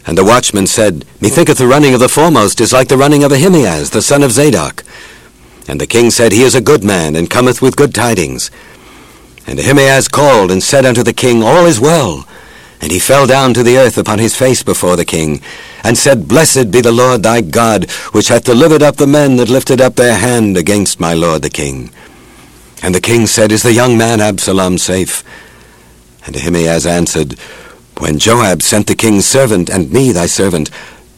And 0.05 0.17
the 0.17 0.23
watchman 0.23 0.67
said, 0.67 1.05
Methinketh 1.19 1.57
the 1.57 1.67
running 1.67 1.93
of 1.93 1.99
the 1.99 2.09
foremost 2.09 2.61
is 2.61 2.71
like 2.71 2.89
the 2.89 2.97
running 2.97 3.23
of 3.23 3.31
Ahimaaz, 3.31 3.89
the 3.89 4.01
son 4.01 4.21
of 4.21 4.31
Zadok. 4.31 4.83
And 5.67 5.81
the 5.81 5.87
king 5.87 6.11
said, 6.11 6.31
He 6.31 6.43
is 6.43 6.53
a 6.53 6.61
good 6.61 6.83
man, 6.83 7.15
and 7.15 7.29
cometh 7.29 7.61
with 7.61 7.75
good 7.75 7.93
tidings. 7.93 8.51
And 9.47 9.59
Ahimaaz 9.59 10.07
called 10.07 10.51
and 10.51 10.61
said 10.61 10.85
unto 10.85 11.03
the 11.03 11.13
king, 11.13 11.41
All 11.41 11.65
is 11.65 11.79
well. 11.79 12.27
And 12.81 12.91
he 12.91 12.99
fell 12.99 13.25
down 13.25 13.53
to 13.55 13.63
the 13.63 13.77
earth 13.77 13.97
upon 13.97 14.19
his 14.19 14.35
face 14.35 14.61
before 14.61 14.95
the 14.95 15.05
king, 15.05 15.41
and 15.83 15.97
said, 15.97 16.27
Blessed 16.27 16.69
be 16.69 16.81
the 16.81 16.91
Lord 16.91 17.23
thy 17.23 17.41
God, 17.41 17.89
which 18.11 18.27
hath 18.27 18.43
delivered 18.43 18.83
up 18.83 18.97
the 18.97 19.07
men 19.07 19.37
that 19.37 19.49
lifted 19.49 19.81
up 19.81 19.95
their 19.95 20.17
hand 20.17 20.55
against 20.55 20.99
my 20.99 21.15
lord 21.15 21.41
the 21.41 21.49
king. 21.49 21.89
And 22.83 22.93
the 22.93 23.01
king 23.01 23.25
said, 23.25 23.51
Is 23.51 23.63
the 23.63 23.73
young 23.73 23.97
man 23.97 24.21
Absalom 24.21 24.77
safe? 24.77 25.23
And 26.27 26.35
Ahimaaz 26.35 26.85
answered, 26.85 27.39
When 27.99 28.19
Joab 28.19 28.61
sent 28.61 28.87
the 28.87 28.95
king's 28.95 29.25
servant 29.25 29.69
and 29.69 29.91
me 29.91 30.11
thy 30.11 30.25
servant, 30.25 30.69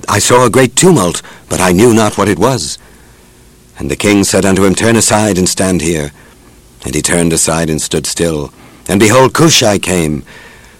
I 0.08 0.20
saw 0.20 0.46
a 0.46 0.50
great 0.50 0.76
tumult, 0.76 1.22
but 1.50 1.60
I 1.60 1.72
knew 1.72 1.94
not 1.94 2.18
what 2.18 2.30
it 2.30 2.38
was. 2.38 2.78
And 3.80 3.90
the 3.92 3.96
king 3.96 4.24
said 4.24 4.46
unto 4.46 4.64
him, 4.64 4.76
Turn 4.76 4.96
aside 4.96 5.38
and 5.38 5.50
stand 5.50 5.82
here. 5.82 6.12
And 6.86 6.96
he 6.96 7.02
turned 7.02 7.34
aside 7.34 7.70
and 7.70 7.82
stood 7.82 8.06
still. 8.06 8.54
And 8.88 9.00
behold, 9.00 9.34
Cushi 9.34 9.82
came. 9.82 10.24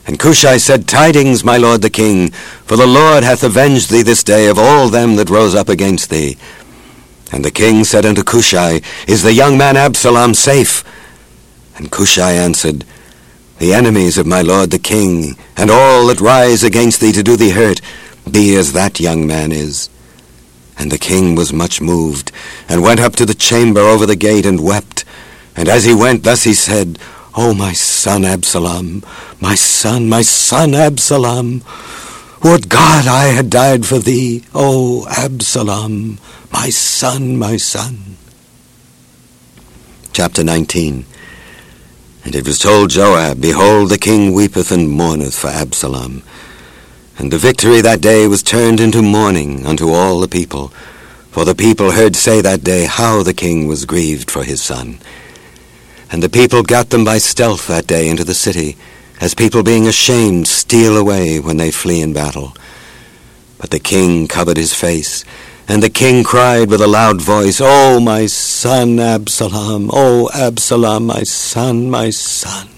And 0.06 0.18
Cushi 0.18 0.60
said, 0.60 0.88
Tidings, 0.88 1.44
my 1.44 1.58
lord 1.58 1.82
the 1.82 1.90
king, 1.90 2.32
for 2.32 2.78
the 2.78 2.88
Lord 2.88 3.24
hath 3.24 3.44
avenged 3.44 3.90
thee 3.90 4.04
this 4.04 4.24
day 4.24 4.48
of 4.48 4.58
all 4.58 4.88
them 4.88 5.16
that 5.18 5.30
rose 5.30 5.54
up 5.54 5.68
against 5.68 6.10
thee. 6.10 6.38
And 7.32 7.44
the 7.44 7.52
king 7.52 7.84
said 7.84 8.06
unto 8.06 8.24
Cushi, 8.24 8.84
Is 9.08 9.24
the 9.24 9.34
young 9.34 9.58
man 9.58 9.76
Absalom 9.76 10.34
safe? 10.34 10.84
And 11.76 11.92
Cushi 11.92 12.22
answered, 12.22 12.86
The 13.60 13.74
enemies 13.74 14.20
of 14.20 14.28
my 14.28 14.44
lord 14.44 14.70
the 14.70 14.78
king, 14.78 15.36
and 15.56 15.72
all 15.72 16.06
that 16.08 16.22
rise 16.22 16.64
against 16.64 17.00
thee 17.00 17.12
to 17.12 17.24
do 17.24 17.36
thee 17.36 17.50
hurt, 17.50 17.82
be 18.30 18.56
as 18.56 18.74
that 18.74 19.00
young 19.00 19.26
man 19.26 19.52
is. 19.52 19.90
And 20.78 20.92
the 20.92 21.00
king 21.00 21.34
was 21.34 21.52
much 21.52 21.82
moved, 21.82 22.32
and 22.70 22.84
went 22.84 23.00
up 23.00 23.16
to 23.16 23.26
the 23.26 23.34
chamber 23.34 23.82
over 23.82 24.06
the 24.06 24.16
gate, 24.16 24.46
and 24.46 24.64
wept. 24.64 25.06
And 25.56 25.68
as 25.68 25.86
he 25.86 25.94
went, 25.96 26.24
thus 26.24 26.44
he 26.44 26.54
said, 26.54 27.00
O 27.36 27.56
my 27.56 27.74
son 27.74 28.26
Absalom, 28.26 29.04
my 29.42 29.56
son, 29.56 30.08
my 30.08 30.22
son 30.22 30.76
Absalom, 30.76 31.64
would 32.44 32.70
God 32.70 33.08
I 33.08 33.30
had 33.30 33.50
died 33.50 33.88
for 33.88 33.98
thee, 33.98 34.44
O 34.54 35.08
Absalom, 35.10 36.20
my 36.54 36.70
son, 36.70 37.38
my 37.38 37.58
son. 37.58 38.18
Chapter 40.14 40.44
19 40.44 41.06
And 42.28 42.36
it 42.36 42.46
was 42.46 42.60
told 42.60 42.90
Joab, 42.90 43.40
Behold, 43.40 43.90
the 43.90 43.98
king 43.98 44.34
weepeth 44.34 44.70
and 44.70 44.90
mourneth 44.90 45.34
for 45.34 45.48
Absalom. 45.48 46.24
And 47.18 47.32
the 47.32 47.38
victory 47.38 47.80
that 47.80 48.02
day 48.02 48.28
was 48.28 48.44
turned 48.44 48.82
into 48.82 49.02
mourning 49.02 49.66
unto 49.66 49.92
all 49.92 50.20
the 50.20 50.28
people. 50.28 50.68
For 51.32 51.46
the 51.46 51.56
people 51.56 51.92
heard 51.92 52.18
say 52.18 52.42
that 52.42 52.66
day 52.66 52.84
how 52.84 53.24
the 53.24 53.34
king 53.34 53.66
was 53.66 53.86
grieved 53.86 54.30
for 54.30 54.44
his 54.44 54.62
son. 54.62 55.00
And 56.12 56.22
the 56.22 56.28
people 56.28 56.64
got 56.64 56.90
them 56.90 57.06
by 57.06 57.20
stealth 57.20 57.66
that 57.68 57.88
day 57.88 58.10
into 58.10 58.26
the 58.26 58.34
city, 58.34 58.76
as 59.22 59.34
people 59.34 59.64
being 59.64 59.88
ashamed 59.88 60.50
steal 60.50 60.98
away 60.98 61.40
when 61.40 61.56
they 61.56 61.72
flee 61.72 62.02
in 62.02 62.12
battle. 62.12 62.58
But 63.58 63.70
the 63.70 63.80
king 63.80 64.28
covered 64.28 64.58
his 64.58 64.74
face, 64.74 65.24
and 65.68 65.84
the 65.84 65.90
king 65.90 66.24
cried 66.24 66.70
with 66.70 66.82
a 66.82 66.88
loud 66.88 67.22
voice, 67.22 67.60
O 67.62 68.00
my 68.00 68.26
son 68.26 69.00
Absalom, 69.00 69.90
O 69.92 70.30
Absalom, 70.34 71.08
my 71.08 71.24
son, 71.24 71.90
my 71.90 72.10
son. 72.10 72.70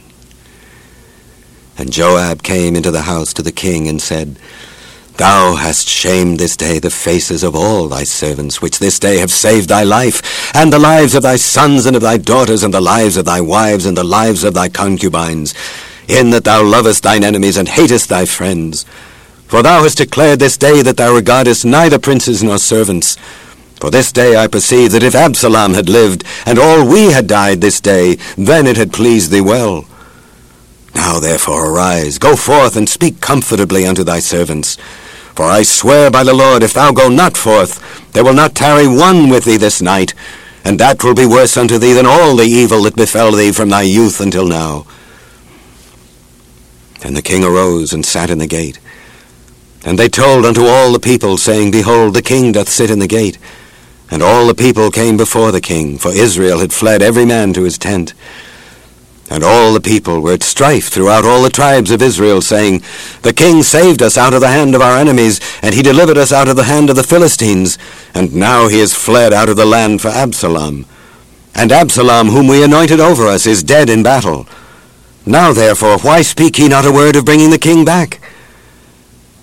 And 1.77 1.93
Joab 1.93 2.43
came 2.43 2.75
into 2.75 2.91
the 2.91 3.03
house 3.03 3.31
to 3.33 3.41
the 3.41 3.51
king 3.51 3.87
and 3.87 4.01
said, 4.01 4.37
Thou 5.17 5.55
hast 5.55 5.87
shamed 5.87 6.39
this 6.39 6.55
day 6.55 6.79
the 6.79 6.89
faces 6.89 7.43
of 7.43 7.55
all 7.55 7.87
thy 7.87 8.05
servants, 8.05 8.61
which 8.61 8.79
this 8.79 8.99
day 8.99 9.17
have 9.17 9.31
saved 9.31 9.69
thy 9.69 9.83
life, 9.83 10.55
and 10.55 10.71
the 10.71 10.79
lives 10.79 11.13
of 11.13 11.23
thy 11.23 11.35
sons 11.35 11.85
and 11.85 11.95
of 11.95 12.01
thy 12.01 12.17
daughters, 12.17 12.63
and 12.63 12.73
the 12.73 12.81
lives 12.81 13.17
of 13.17 13.25
thy 13.25 13.41
wives, 13.41 13.85
and 13.85 13.97
the 13.97 14.03
lives 14.03 14.43
of 14.43 14.53
thy 14.53 14.69
concubines, 14.69 15.53
in 16.07 16.29
that 16.29 16.45
thou 16.45 16.63
lovest 16.63 17.03
thine 17.03 17.23
enemies 17.23 17.57
and 17.57 17.67
hatest 17.67 18.09
thy 18.09 18.25
friends. 18.25 18.85
For 19.49 19.63
thou 19.63 19.81
hast 19.81 19.97
declared 19.97 20.37
this 20.37 20.57
day 20.57 20.83
that 20.83 20.97
thou 20.97 21.13
regardest 21.13 21.65
neither 21.65 21.97
princes 21.97 22.43
nor 22.43 22.59
servants. 22.59 23.17
For 23.79 23.89
this 23.89 24.11
day 24.11 24.37
I 24.37 24.45
perceive 24.45 24.91
that 24.91 25.01
if 25.01 25.15
Absalom 25.15 25.73
had 25.73 25.89
lived, 25.89 26.23
and 26.45 26.59
all 26.59 26.87
we 26.87 27.11
had 27.11 27.25
died 27.25 27.59
this 27.59 27.81
day, 27.81 28.17
then 28.37 28.67
it 28.67 28.77
had 28.77 28.93
pleased 28.93 29.31
thee 29.31 29.41
well. 29.41 29.85
Now 30.93 31.19
therefore 31.19 31.73
arise, 31.73 32.19
go 32.19 32.35
forth, 32.35 32.75
and 32.75 32.87
speak 32.87 33.21
comfortably 33.21 33.87
unto 33.87 34.03
thy 34.03 34.19
servants. 34.19 34.75
For 35.33 35.45
I 35.45 35.63
swear 35.63 36.11
by 36.11 36.23
the 36.23 36.33
Lord, 36.35 36.61
if 36.61 36.73
thou 36.73 36.91
go 36.91 37.09
not 37.09 37.35
forth, 37.35 38.11
there 38.13 38.23
will 38.23 38.33
not 38.33 38.53
tarry 38.53 38.87
one 38.87 39.29
with 39.29 39.45
thee 39.45 39.57
this 39.57 39.81
night, 39.81 40.13
and 40.63 40.79
that 40.79 41.03
will 41.03 41.15
be 41.15 41.25
worse 41.25 41.57
unto 41.57 41.79
thee 41.79 41.93
than 41.93 42.05
all 42.05 42.35
the 42.35 42.43
evil 42.43 42.83
that 42.83 42.95
befell 42.95 43.31
thee 43.31 43.51
from 43.51 43.69
thy 43.69 43.81
youth 43.81 44.21
until 44.21 44.45
now. 44.45 44.85
And 47.01 47.17
the 47.17 47.23
king 47.23 47.43
arose 47.43 47.93
and 47.93 48.05
sat 48.05 48.29
in 48.29 48.37
the 48.37 48.45
gate. 48.45 48.77
And 49.85 49.97
they 49.97 50.09
told 50.09 50.45
unto 50.45 50.65
all 50.65 50.91
the 50.91 50.99
people, 50.99 51.37
saying, 51.37 51.71
Behold, 51.71 52.13
the 52.13 52.21
king 52.21 52.51
doth 52.51 52.69
sit 52.69 52.91
in 52.91 52.99
the 52.99 53.07
gate. 53.07 53.37
And 54.11 54.21
all 54.21 54.47
the 54.47 54.55
people 54.55 54.91
came 54.91 55.17
before 55.17 55.51
the 55.51 55.61
king, 55.61 55.97
for 55.97 56.09
Israel 56.09 56.59
had 56.59 56.73
fled 56.73 57.01
every 57.01 57.25
man 57.25 57.53
to 57.53 57.63
his 57.63 57.77
tent. 57.77 58.13
And 59.29 59.43
all 59.43 59.73
the 59.73 59.81
people 59.81 60.21
were 60.21 60.33
at 60.33 60.41
strife 60.41 60.89
throughout 60.89 61.23
all 61.23 61.43
the 61.43 61.51
tribes 61.51 61.91
of 61.91 62.01
Israel, 62.01 62.41
saying, 62.41 62.81
The 63.21 63.33
king 63.33 63.61
saved 63.61 64.01
us 64.01 64.17
out 64.17 64.33
of 64.33 64.41
the 64.41 64.47
hand 64.47 64.73
of 64.73 64.81
our 64.81 64.97
enemies, 64.97 65.39
and 65.61 65.75
he 65.75 65.83
delivered 65.83 66.17
us 66.17 66.33
out 66.33 66.47
of 66.47 66.55
the 66.55 66.63
hand 66.63 66.89
of 66.89 66.95
the 66.95 67.03
Philistines, 67.03 67.77
and 68.15 68.33
now 68.33 68.67
he 68.67 68.79
is 68.79 68.95
fled 68.95 69.31
out 69.31 69.47
of 69.47 69.55
the 69.55 69.67
land 69.67 70.01
for 70.01 70.07
Absalom. 70.07 70.87
And 71.53 71.71
Absalom, 71.71 72.29
whom 72.29 72.47
we 72.47 72.63
anointed 72.63 72.99
over 72.99 73.27
us, 73.27 73.45
is 73.45 73.61
dead 73.61 73.89
in 73.89 74.01
battle. 74.01 74.47
Now 75.27 75.53
therefore, 75.53 75.99
why 75.99 76.23
speak 76.23 76.57
ye 76.57 76.67
not 76.67 76.85
a 76.85 76.91
word 76.91 77.15
of 77.15 77.25
bringing 77.25 77.51
the 77.51 77.59
king 77.59 77.85
back? 77.85 78.19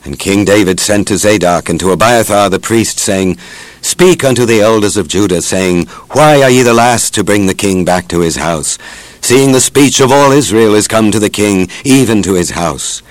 And 0.07 0.19
King 0.19 0.47
David 0.47 0.81
sent 0.81 1.09
to 1.09 1.19
Zadok 1.19 1.69
and 1.69 1.79
to 1.81 1.91
Abiathar 1.91 2.49
the 2.49 2.59
priest, 2.59 2.99
saying, 2.99 3.37
Speak 3.83 4.25
unto 4.25 4.47
the 4.47 4.63
elders 4.63 4.97
of 4.97 5.09
Judah, 5.09 5.43
saying, 5.43 5.87
Why 6.13 6.41
are 6.43 6.51
ye 6.51 6.63
the 6.63 6.73
last 6.73 7.13
to 7.15 7.25
bring 7.25 7.45
the 7.45 7.55
king 7.55 7.85
back 7.85 8.09
to 8.09 8.21
his 8.21 8.37
house? 8.37 8.79
seeing 9.27 9.51
the 9.51 9.61
speech 9.61 9.99
of 9.99 10.13
all 10.13 10.31
Israel 10.31 10.77
is 10.77 10.87
come 10.87 11.11
to 11.11 11.19
the 11.19 11.29
king, 11.29 11.69
even 11.85 12.23
to 12.23 12.35
his 12.35 12.51
house. 12.51 13.03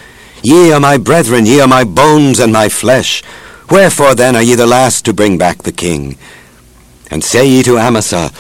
Ye 0.41 0.71
are 0.71 0.79
my 0.79 0.97
brethren, 0.97 1.45
ye 1.45 1.59
are 1.59 1.67
my 1.67 1.83
bones 1.83 2.39
and 2.39 2.53
my 2.53 2.69
flesh. 2.69 3.21
Wherefore 3.69 4.15
then 4.15 4.33
are 4.33 4.41
ye 4.41 4.55
the 4.55 4.65
last 4.65 5.03
to 5.05 5.13
bring 5.13 5.37
back 5.37 5.63
the 5.63 5.73
king? 5.73 6.17
And 7.11 7.21
say 7.21 7.49
ye 7.49 7.63
to 7.63 7.77
Amasa, 7.77 8.31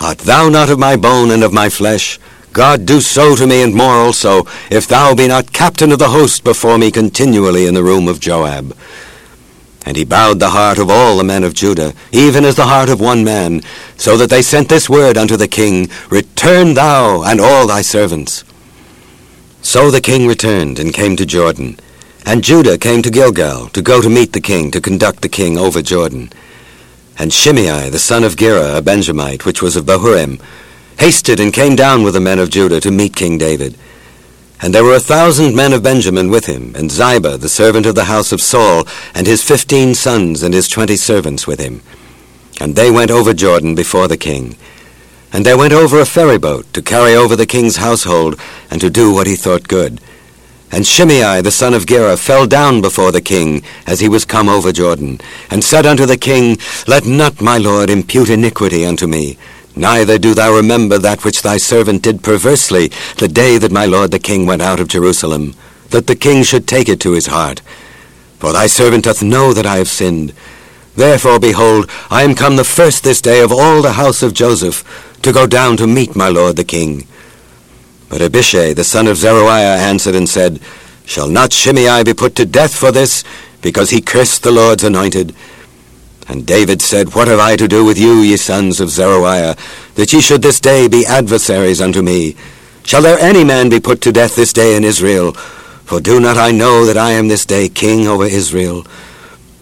Art 0.00 0.18
thou 0.18 0.48
not 0.48 0.70
of 0.70 0.80
my 0.80 0.96
bone 0.96 1.30
and 1.30 1.44
of 1.44 1.52
my 1.52 1.68
flesh? 1.68 2.18
God 2.52 2.84
do 2.84 3.00
so 3.00 3.36
to 3.36 3.46
me 3.46 3.62
and 3.62 3.74
more 3.74 3.94
also, 3.94 4.44
if 4.70 4.88
thou 4.88 5.14
be 5.14 5.28
not 5.28 5.52
captain 5.52 5.92
of 5.92 5.98
the 5.98 6.08
host 6.08 6.42
before 6.42 6.78
me 6.78 6.90
continually 6.90 7.66
in 7.66 7.74
the 7.74 7.82
room 7.82 8.08
of 8.08 8.20
Joab. 8.20 8.76
And 9.86 9.96
he 9.96 10.04
bowed 10.04 10.40
the 10.40 10.50
heart 10.50 10.78
of 10.78 10.90
all 10.90 11.16
the 11.16 11.24
men 11.24 11.44
of 11.44 11.54
Judah, 11.54 11.94
even 12.12 12.44
as 12.44 12.56
the 12.56 12.66
heart 12.66 12.90
of 12.90 13.00
one 13.00 13.24
man, 13.24 13.62
so 13.96 14.16
that 14.16 14.28
they 14.30 14.42
sent 14.42 14.68
this 14.68 14.90
word 14.90 15.16
unto 15.16 15.36
the 15.36 15.48
king, 15.48 15.88
Return 16.10 16.74
thou 16.74 17.22
and 17.22 17.40
all 17.40 17.66
thy 17.66 17.82
servants. 17.82 18.44
So 19.62 19.90
the 19.90 20.00
king 20.00 20.26
returned 20.26 20.78
and 20.78 20.92
came 20.92 21.16
to 21.16 21.26
Jordan. 21.26 21.78
And 22.26 22.44
Judah 22.44 22.78
came 22.78 23.02
to 23.02 23.10
Gilgal 23.10 23.68
to 23.68 23.80
go 23.80 24.02
to 24.02 24.10
meet 24.10 24.32
the 24.32 24.40
king, 24.40 24.70
to 24.72 24.80
conduct 24.80 25.22
the 25.22 25.28
king 25.28 25.56
over 25.56 25.80
Jordan. 25.80 26.30
And 27.18 27.32
Shimei, 27.32 27.90
the 27.90 27.98
son 27.98 28.24
of 28.24 28.36
Gera, 28.36 28.76
a 28.76 28.82
Benjamite, 28.82 29.46
which 29.46 29.62
was 29.62 29.76
of 29.76 29.84
Bahurim, 29.86 30.40
hasted 31.00 31.40
and 31.40 31.50
came 31.50 31.74
down 31.74 32.02
with 32.02 32.12
the 32.12 32.20
men 32.20 32.38
of 32.38 32.50
Judah 32.50 32.78
to 32.78 32.90
meet 32.90 33.16
King 33.16 33.38
David. 33.38 33.74
And 34.60 34.74
there 34.74 34.84
were 34.84 34.96
a 34.96 35.00
thousand 35.00 35.56
men 35.56 35.72
of 35.72 35.82
Benjamin 35.82 36.28
with 36.28 36.44
him, 36.44 36.74
and 36.76 36.90
Ziba, 36.90 37.38
the 37.38 37.48
servant 37.48 37.86
of 37.86 37.94
the 37.94 38.04
house 38.04 38.32
of 38.32 38.42
Saul, 38.42 38.86
and 39.14 39.26
his 39.26 39.42
fifteen 39.42 39.94
sons 39.94 40.42
and 40.42 40.52
his 40.52 40.68
twenty 40.68 40.96
servants 40.96 41.46
with 41.46 41.58
him. 41.58 41.80
And 42.60 42.76
they 42.76 42.90
went 42.90 43.10
over 43.10 43.32
Jordan 43.32 43.74
before 43.74 44.08
the 44.08 44.18
king. 44.18 44.56
And 45.32 45.46
they 45.46 45.54
went 45.54 45.72
over 45.72 45.98
a 45.98 46.04
ferry 46.04 46.36
boat 46.36 46.70
to 46.74 46.82
carry 46.82 47.14
over 47.14 47.34
the 47.34 47.46
king's 47.46 47.76
household, 47.76 48.38
and 48.70 48.78
to 48.82 48.90
do 48.90 49.10
what 49.10 49.26
he 49.26 49.36
thought 49.36 49.68
good. 49.68 50.02
And 50.70 50.86
Shimei 50.86 51.40
the 51.40 51.50
son 51.50 51.72
of 51.72 51.86
Gera 51.86 52.18
fell 52.18 52.46
down 52.46 52.82
before 52.82 53.10
the 53.10 53.22
king, 53.22 53.62
as 53.86 54.00
he 54.00 54.08
was 54.10 54.26
come 54.26 54.50
over 54.50 54.70
Jordan, 54.70 55.18
and 55.48 55.64
said 55.64 55.86
unto 55.86 56.04
the 56.04 56.18
king, 56.18 56.58
Let 56.86 57.06
not 57.06 57.40
my 57.40 57.56
lord 57.56 57.88
impute 57.88 58.28
iniquity 58.28 58.84
unto 58.84 59.06
me, 59.06 59.38
Neither 59.80 60.18
do 60.18 60.34
thou 60.34 60.54
remember 60.54 60.98
that 60.98 61.24
which 61.24 61.40
thy 61.40 61.56
servant 61.56 62.02
did 62.02 62.22
perversely 62.22 62.92
the 63.16 63.28
day 63.28 63.56
that 63.56 63.72
my 63.72 63.86
lord 63.86 64.10
the 64.10 64.18
king 64.18 64.44
went 64.44 64.60
out 64.60 64.78
of 64.78 64.88
Jerusalem, 64.88 65.54
that 65.88 66.06
the 66.06 66.14
king 66.14 66.42
should 66.42 66.68
take 66.68 66.86
it 66.90 67.00
to 67.00 67.12
his 67.12 67.28
heart. 67.28 67.62
For 68.38 68.52
thy 68.52 68.66
servant 68.66 69.04
doth 69.04 69.22
know 69.22 69.54
that 69.54 69.64
I 69.64 69.78
have 69.78 69.88
sinned. 69.88 70.34
Therefore, 70.96 71.40
behold, 71.40 71.90
I 72.10 72.24
am 72.24 72.34
come 72.34 72.56
the 72.56 72.62
first 72.64 73.04
this 73.04 73.22
day 73.22 73.40
of 73.40 73.52
all 73.52 73.80
the 73.80 73.94
house 73.94 74.22
of 74.22 74.34
Joseph, 74.34 74.84
to 75.22 75.32
go 75.32 75.46
down 75.46 75.78
to 75.78 75.86
meet 75.86 76.14
my 76.14 76.28
lord 76.28 76.56
the 76.56 76.64
king. 76.64 77.06
But 78.10 78.20
Abishai, 78.20 78.74
the 78.74 78.84
son 78.84 79.06
of 79.06 79.16
Zeruiah, 79.16 79.78
answered 79.78 80.14
and 80.14 80.28
said, 80.28 80.60
Shall 81.06 81.28
not 81.28 81.54
Shimei 81.54 82.02
be 82.04 82.12
put 82.12 82.34
to 82.34 82.44
death 82.44 82.74
for 82.74 82.92
this, 82.92 83.24
because 83.62 83.88
he 83.88 84.02
cursed 84.02 84.42
the 84.42 84.50
Lord's 84.50 84.84
anointed? 84.84 85.34
And 86.30 86.46
David 86.46 86.80
said, 86.80 87.12
What 87.16 87.26
have 87.26 87.40
I 87.40 87.56
to 87.56 87.66
do 87.66 87.84
with 87.84 87.98
you, 87.98 88.20
ye 88.20 88.36
sons 88.36 88.78
of 88.78 88.88
Zeruiah, 88.88 89.56
that 89.96 90.12
ye 90.12 90.20
should 90.20 90.42
this 90.42 90.60
day 90.60 90.86
be 90.86 91.04
adversaries 91.04 91.80
unto 91.80 92.02
me? 92.02 92.36
Shall 92.84 93.02
there 93.02 93.18
any 93.18 93.42
man 93.42 93.68
be 93.68 93.80
put 93.80 94.00
to 94.02 94.12
death 94.12 94.36
this 94.36 94.52
day 94.52 94.76
in 94.76 94.84
Israel? 94.84 95.32
For 95.32 96.00
do 96.00 96.20
not 96.20 96.36
I 96.36 96.52
know 96.52 96.86
that 96.86 96.96
I 96.96 97.10
am 97.10 97.26
this 97.26 97.44
day 97.44 97.68
king 97.68 98.06
over 98.06 98.26
Israel? 98.26 98.86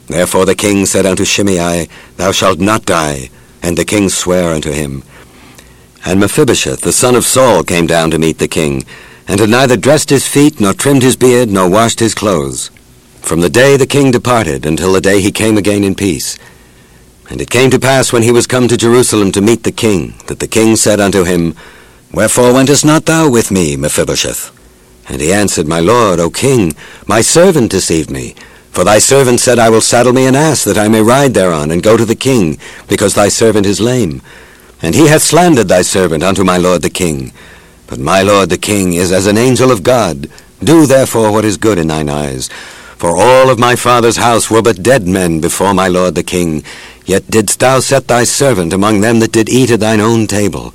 Therefore 0.09 0.45
the 0.45 0.55
king 0.55 0.85
said 0.85 1.07
unto 1.07 1.25
Shimei, 1.25 1.89
Thou 2.19 2.33
shalt 2.33 2.59
not 2.59 2.85
die. 2.85 3.31
And 3.63 3.79
the 3.79 3.87
king 3.87 4.11
sware 4.11 4.53
unto 4.53 4.71
him. 4.71 5.05
And 6.05 6.21
Mephibosheth, 6.21 6.83
the 6.83 6.93
son 6.93 7.15
of 7.15 7.25
Saul, 7.25 7.65
came 7.65 7.87
down 7.87 8.11
to 8.11 8.19
meet 8.19 8.37
the 8.37 8.47
king, 8.47 8.85
and 9.27 9.41
had 9.41 9.49
neither 9.49 9.79
dressed 9.79 10.11
his 10.11 10.29
feet, 10.29 10.61
nor 10.61 10.75
trimmed 10.75 11.03
his 11.03 11.17
beard, 11.17 11.49
nor 11.49 11.69
washed 11.71 12.01
his 12.01 12.15
clothes, 12.15 12.71
from 13.23 13.41
the 13.41 13.49
day 13.49 13.79
the 13.79 13.87
king 13.87 14.11
departed 14.11 14.67
until 14.67 14.93
the 14.93 15.01
day 15.01 15.23
he 15.23 15.33
came 15.33 15.57
again 15.57 15.83
in 15.83 15.95
peace. 15.95 16.39
And 17.29 17.41
it 17.41 17.51
came 17.51 17.71
to 17.71 17.79
pass 17.79 18.13
when 18.13 18.23
he 18.23 18.33
was 18.33 18.47
come 18.47 18.69
to 18.69 18.77
Jerusalem 18.77 19.33
to 19.33 19.41
meet 19.41 19.63
the 19.63 19.73
king, 19.73 20.15
that 20.27 20.39
the 20.39 20.49
king 20.49 20.77
said 20.77 21.01
unto 21.01 21.25
him, 21.25 21.55
Wherefore 22.13 22.55
wentest 22.55 22.85
not 22.85 23.05
thou 23.05 23.29
with 23.29 23.51
me, 23.51 23.77
Mephibosheth? 23.77 24.51
And 25.09 25.21
he 25.21 25.33
answered, 25.33 25.67
My 25.67 25.81
lord, 25.81 26.21
O 26.21 26.31
king, 26.31 26.75
my 27.07 27.21
servant 27.21 27.71
deceived 27.71 28.11
me. 28.11 28.35
For 28.71 28.85
thy 28.85 28.99
servant 28.99 29.41
said, 29.41 29.59
I 29.59 29.71
will 29.71 29.81
saddle 29.81 30.13
me 30.13 30.27
an 30.27 30.37
ass, 30.37 30.65
that 30.65 30.79
I 30.79 30.89
may 30.89 31.03
ride 31.03 31.35
thereon, 31.35 31.71
and 31.71 31.83
go 31.83 31.97
to 31.97 32.05
the 32.05 32.15
king, 32.15 32.59
because 32.87 33.15
thy 33.15 33.29
servant 33.29 33.67
is 33.67 33.81
lame. 33.81 34.23
And 34.81 34.95
he 34.95 35.09
hath 35.09 35.23
slandered 35.23 35.69
thy 35.69 35.83
servant 35.83 36.23
unto 36.23 36.45
my 36.45 36.57
lord 36.57 36.83
the 36.83 36.91
king. 36.91 37.33
But 37.89 37.99
my 37.99 38.23
lord 38.23 38.51
the 38.51 38.59
king 38.59 38.93
is 38.93 39.11
as 39.11 39.27
an 39.27 39.37
angel 39.37 39.73
of 39.73 39.83
God. 39.83 40.31
Do 40.63 40.87
therefore 40.87 41.33
what 41.33 41.45
is 41.45 41.57
good 41.57 41.79
in 41.79 41.89
thine 41.89 42.09
eyes. 42.09 42.49
For 42.97 43.17
all 43.17 43.51
of 43.51 43.59
my 43.59 43.77
father's 43.77 44.17
house 44.17 44.51
were 44.51 44.63
but 44.63 44.83
dead 44.83 45.07
men 45.07 45.41
before 45.41 45.73
my 45.73 45.89
lord 45.89 46.15
the 46.15 46.23
king. 46.23 46.63
Yet 47.09 47.31
didst 47.31 47.61
thou 47.61 47.81
set 47.81 48.07
thy 48.07 48.25
servant 48.25 48.75
among 48.75 49.01
them 49.01 49.19
that 49.21 49.33
did 49.33 49.49
eat 49.49 49.71
at 49.71 49.81
thine 49.81 49.99
own 49.99 50.27
table. 50.27 50.75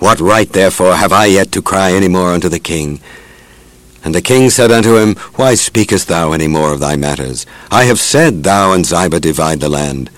What 0.00 0.20
right 0.20 0.52
therefore 0.52 0.96
have 0.96 1.14
I 1.14 1.24
yet 1.24 1.50
to 1.52 1.62
cry 1.62 1.92
any 1.92 2.08
more 2.08 2.34
unto 2.34 2.50
the 2.50 2.60
king? 2.60 3.00
And 4.04 4.14
the 4.14 4.20
king 4.20 4.50
said 4.50 4.70
unto 4.70 4.98
him, 4.98 5.14
Why 5.36 5.54
speakest 5.54 6.08
thou 6.08 6.32
any 6.32 6.46
more 6.46 6.74
of 6.74 6.80
thy 6.80 6.96
matters? 6.96 7.46
I 7.70 7.84
have 7.84 7.98
said, 7.98 8.42
Thou 8.42 8.74
and 8.74 8.84
Ziba 8.84 9.18
divide 9.18 9.60
the 9.60 9.70
land. 9.70 10.10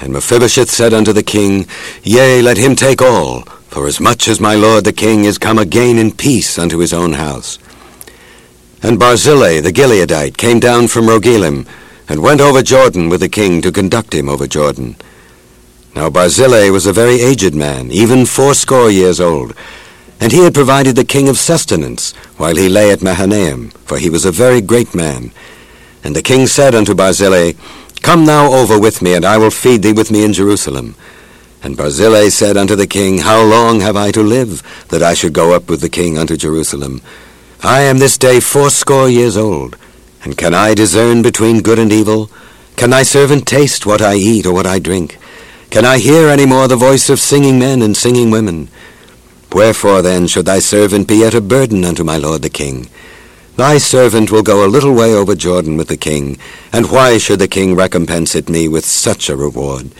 And 0.00 0.14
Mephibosheth 0.14 0.70
said 0.70 0.94
unto 0.94 1.12
the 1.12 1.22
king, 1.22 1.66
Yea, 2.02 2.40
let 2.40 2.56
him 2.56 2.74
take 2.74 3.02
all, 3.02 3.42
for 3.68 3.86
as 3.88 4.00
much 4.00 4.26
as 4.26 4.40
my 4.40 4.54
lord 4.54 4.84
the 4.84 4.92
king 4.94 5.26
is 5.26 5.36
come 5.36 5.58
again 5.58 5.98
in 5.98 6.12
peace 6.12 6.58
unto 6.58 6.78
his 6.78 6.94
own 6.94 7.12
house. 7.12 7.58
And 8.82 8.98
Barzillai 8.98 9.60
the 9.60 9.72
Gileadite 9.72 10.38
came 10.38 10.60
down 10.60 10.88
from 10.88 11.04
Rogelim, 11.04 11.66
and 12.08 12.22
went 12.22 12.40
over 12.40 12.62
Jordan 12.62 13.08
with 13.08 13.20
the 13.20 13.28
king 13.28 13.60
to 13.62 13.72
conduct 13.72 14.14
him 14.14 14.28
over 14.28 14.46
Jordan. 14.46 14.96
Now 15.94 16.10
Barzillai 16.10 16.70
was 16.70 16.86
a 16.86 16.92
very 16.92 17.20
aged 17.20 17.54
man, 17.54 17.90
even 17.90 18.24
fourscore 18.24 18.90
years 18.90 19.20
old, 19.20 19.54
and 20.20 20.32
he 20.32 20.44
had 20.44 20.54
provided 20.54 20.96
the 20.96 21.04
king 21.04 21.28
of 21.28 21.38
sustenance 21.38 22.12
while 22.36 22.56
he 22.56 22.68
lay 22.68 22.90
at 22.90 23.02
Mahanaim, 23.02 23.70
for 23.84 23.98
he 23.98 24.10
was 24.10 24.24
a 24.24 24.32
very 24.32 24.60
great 24.60 24.94
man. 24.94 25.32
And 26.02 26.14
the 26.14 26.22
king 26.22 26.46
said 26.46 26.74
unto 26.74 26.94
Barzillai, 26.94 27.52
Come 28.02 28.26
thou 28.26 28.52
over 28.52 28.78
with 28.78 29.02
me, 29.02 29.14
and 29.14 29.24
I 29.24 29.38
will 29.38 29.50
feed 29.50 29.82
thee 29.82 29.92
with 29.92 30.10
me 30.10 30.24
in 30.24 30.32
Jerusalem. 30.32 30.94
And 31.62 31.76
Barzillai 31.76 32.28
said 32.28 32.56
unto 32.56 32.76
the 32.76 32.86
king, 32.86 33.18
How 33.18 33.42
long 33.42 33.80
have 33.80 33.96
I 33.96 34.12
to 34.12 34.22
live, 34.22 34.62
that 34.88 35.02
I 35.02 35.14
should 35.14 35.32
go 35.32 35.52
up 35.52 35.68
with 35.68 35.80
the 35.80 35.88
king 35.88 36.16
unto 36.16 36.36
Jerusalem? 36.36 37.02
I 37.62 37.80
am 37.80 37.98
this 37.98 38.16
day 38.16 38.38
fourscore 38.38 39.08
years 39.08 39.36
old. 39.36 39.76
And 40.28 40.36
can 40.36 40.52
I 40.52 40.74
discern 40.74 41.22
between 41.22 41.62
good 41.62 41.78
and 41.78 41.90
evil? 41.90 42.30
Can 42.76 42.90
thy 42.90 43.02
servant 43.02 43.46
taste 43.46 43.86
what 43.86 44.02
I 44.02 44.16
eat 44.16 44.44
or 44.44 44.52
what 44.52 44.66
I 44.66 44.78
drink? 44.78 45.16
Can 45.70 45.86
I 45.86 45.96
hear 45.96 46.28
any 46.28 46.44
more 46.44 46.68
the 46.68 46.76
voice 46.76 47.08
of 47.08 47.18
singing 47.18 47.58
men 47.58 47.80
and 47.80 47.96
singing 47.96 48.30
women? 48.30 48.68
Wherefore 49.50 50.02
then 50.02 50.26
should 50.26 50.44
thy 50.44 50.58
servant 50.58 51.08
be 51.08 51.20
yet 51.20 51.32
a 51.32 51.40
burden 51.40 51.82
unto 51.82 52.04
my 52.04 52.18
lord 52.18 52.42
the 52.42 52.50
king? 52.50 52.90
Thy 53.56 53.78
servant 53.78 54.30
will 54.30 54.42
go 54.42 54.66
a 54.66 54.68
little 54.68 54.92
way 54.92 55.14
over 55.14 55.34
Jordan 55.34 55.78
with 55.78 55.88
the 55.88 55.96
king, 55.96 56.36
and 56.74 56.90
why 56.90 57.16
should 57.16 57.38
the 57.38 57.48
king 57.48 57.74
recompense 57.74 58.34
it 58.34 58.50
me 58.50 58.68
with 58.68 58.84
such 58.84 59.30
a 59.30 59.34
reward? 59.34 59.92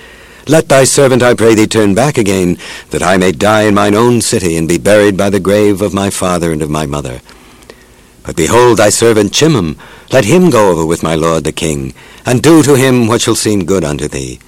Let 0.46 0.68
thy 0.68 0.84
servant, 0.84 1.22
I 1.22 1.32
pray 1.32 1.54
thee, 1.54 1.66
turn 1.66 1.94
back 1.94 2.18
again, 2.18 2.58
that 2.90 3.02
I 3.02 3.16
may 3.16 3.32
die 3.32 3.62
in 3.62 3.76
mine 3.76 3.94
own 3.94 4.20
city, 4.20 4.58
and 4.58 4.68
be 4.68 4.76
buried 4.76 5.16
by 5.16 5.30
the 5.30 5.40
grave 5.40 5.80
of 5.80 5.94
my 5.94 6.10
father 6.10 6.52
and 6.52 6.60
of 6.60 6.68
my 6.68 6.84
mother. 6.84 7.22
But 8.24 8.36
behold 8.36 8.76
thy 8.76 8.90
servant 8.90 9.32
Chimham, 9.32 9.78
let 10.10 10.24
him 10.24 10.50
go 10.50 10.70
over 10.70 10.86
with 10.86 11.02
my 11.02 11.14
lord 11.14 11.44
the 11.44 11.52
king, 11.52 11.92
and 12.24 12.42
do 12.42 12.62
to 12.62 12.74
him 12.74 13.06
what 13.06 13.20
shall 13.20 13.34
seem 13.34 13.64
good 13.64 13.84
unto 13.84 14.08
thee. 14.08 14.38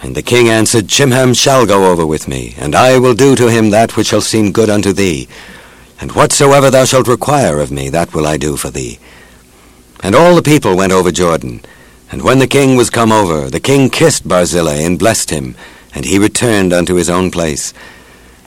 And 0.00 0.14
the 0.14 0.22
king 0.22 0.48
answered, 0.48 0.88
Chimham 0.88 1.34
shall 1.34 1.66
go 1.66 1.90
over 1.90 2.06
with 2.06 2.28
me, 2.28 2.54
and 2.58 2.74
I 2.76 2.98
will 2.98 3.14
do 3.14 3.34
to 3.34 3.50
him 3.50 3.70
that 3.70 3.96
which 3.96 4.08
shall 4.08 4.20
seem 4.20 4.52
good 4.52 4.70
unto 4.70 4.92
thee. 4.92 5.28
And 6.00 6.12
whatsoever 6.12 6.70
thou 6.70 6.84
shalt 6.84 7.08
require 7.08 7.58
of 7.60 7.72
me, 7.72 7.88
that 7.88 8.14
will 8.14 8.26
I 8.26 8.36
do 8.36 8.56
for 8.56 8.70
thee. 8.70 9.00
And 10.00 10.14
all 10.14 10.36
the 10.36 10.42
people 10.42 10.76
went 10.76 10.92
over 10.92 11.10
Jordan, 11.10 11.60
and 12.12 12.22
when 12.22 12.38
the 12.38 12.46
king 12.46 12.76
was 12.76 12.90
come 12.90 13.10
over, 13.10 13.50
the 13.50 13.58
king 13.58 13.90
kissed 13.90 14.28
Barzillai 14.28 14.76
and 14.84 14.98
blessed 14.98 15.30
him, 15.30 15.56
and 15.92 16.04
he 16.04 16.18
returned 16.18 16.72
unto 16.72 16.94
his 16.94 17.10
own 17.10 17.32
place. 17.32 17.74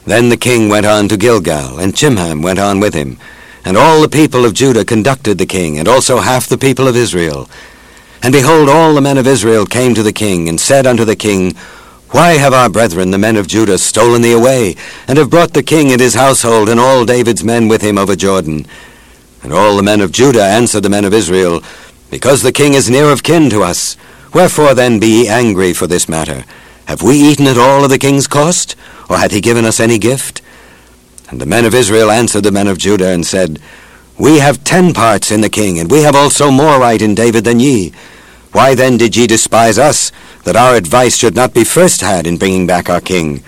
Then 0.05 0.29
the 0.29 0.37
king 0.37 0.69
went 0.69 0.85
on 0.85 1.09
to 1.09 1.17
Gilgal, 1.17 1.79
and 1.79 1.93
Chimham 1.93 2.41
went 2.41 2.59
on 2.59 2.79
with 2.79 2.93
him. 2.93 3.17
And 3.63 3.77
all 3.77 4.01
the 4.01 4.09
people 4.09 4.45
of 4.45 4.53
Judah 4.53 4.85
conducted 4.85 5.37
the 5.37 5.45
king, 5.45 5.77
and 5.77 5.87
also 5.87 6.19
half 6.19 6.47
the 6.47 6.57
people 6.57 6.87
of 6.87 6.95
Israel. 6.95 7.47
And 8.23 8.33
behold, 8.33 8.69
all 8.69 8.93
the 8.93 9.01
men 9.01 9.17
of 9.17 9.27
Israel 9.27 9.65
came 9.65 9.93
to 9.95 10.03
the 10.03 10.13
king, 10.13 10.49
and 10.49 10.59
said 10.59 10.85
unto 10.87 11.05
the 11.05 11.15
king, 11.15 11.53
Why 12.09 12.33
have 12.33 12.53
our 12.53 12.69
brethren, 12.69 13.11
the 13.11 13.17
men 13.17 13.37
of 13.37 13.47
Judah, 13.47 13.77
stolen 13.77 14.21
thee 14.21 14.33
away, 14.33 14.75
and 15.07 15.17
have 15.17 15.29
brought 15.29 15.53
the 15.53 15.63
king 15.63 15.91
and 15.91 16.01
his 16.01 16.15
household, 16.15 16.69
and 16.69 16.79
all 16.79 17.05
David's 17.05 17.43
men 17.43 17.67
with 17.67 17.81
him 17.81 17.97
over 17.97 18.15
Jordan? 18.15 18.65
And 19.43 19.53
all 19.53 19.75
the 19.75 19.83
men 19.83 20.01
of 20.01 20.11
Judah 20.11 20.43
answered 20.43 20.83
the 20.83 20.89
men 20.89 21.05
of 21.05 21.13
Israel, 21.13 21.63
because 22.09 22.41
the 22.43 22.51
king 22.51 22.73
is 22.73 22.89
near 22.89 23.11
of 23.11 23.23
kin 23.23 23.49
to 23.49 23.63
us. 23.63 23.95
Wherefore 24.33 24.73
then 24.73 24.99
be 24.99 25.23
ye 25.23 25.27
angry 25.27 25.73
for 25.73 25.87
this 25.87 26.09
matter? 26.09 26.45
Have 26.85 27.01
we 27.01 27.15
eaten 27.15 27.47
at 27.47 27.57
all 27.57 27.83
of 27.83 27.89
the 27.89 27.97
king's 27.97 28.27
cost? 28.27 28.75
Or 29.09 29.17
hath 29.17 29.31
he 29.31 29.41
given 29.41 29.65
us 29.65 29.79
any 29.79 29.97
gift? 29.97 30.41
And 31.31 31.41
the 31.41 31.47
men 31.47 31.65
of 31.65 31.73
Israel 31.73 32.11
answered 32.11 32.43
the 32.43 32.51
men 32.51 32.67
of 32.67 32.77
Judah, 32.77 33.09
and 33.09 33.25
said, 33.25 33.59
We 34.19 34.37
have 34.39 34.63
ten 34.63 34.93
parts 34.93 35.31
in 35.31 35.41
the 35.41 35.49
king, 35.49 35.79
and 35.79 35.89
we 35.89 36.03
have 36.03 36.15
also 36.15 36.51
more 36.51 36.79
right 36.79 37.01
in 37.01 37.15
David 37.15 37.45
than 37.45 37.59
ye. 37.59 37.93
Why 38.51 38.75
then 38.75 38.97
did 38.97 39.15
ye 39.15 39.25
despise 39.25 39.79
us, 39.79 40.11
that 40.43 40.55
our 40.55 40.75
advice 40.75 41.17
should 41.17 41.35
not 41.35 41.53
be 41.53 41.63
first 41.63 42.01
had 42.01 42.27
in 42.27 42.37
bringing 42.37 42.67
back 42.67 42.89
our 42.89 43.01
king? 43.01 43.43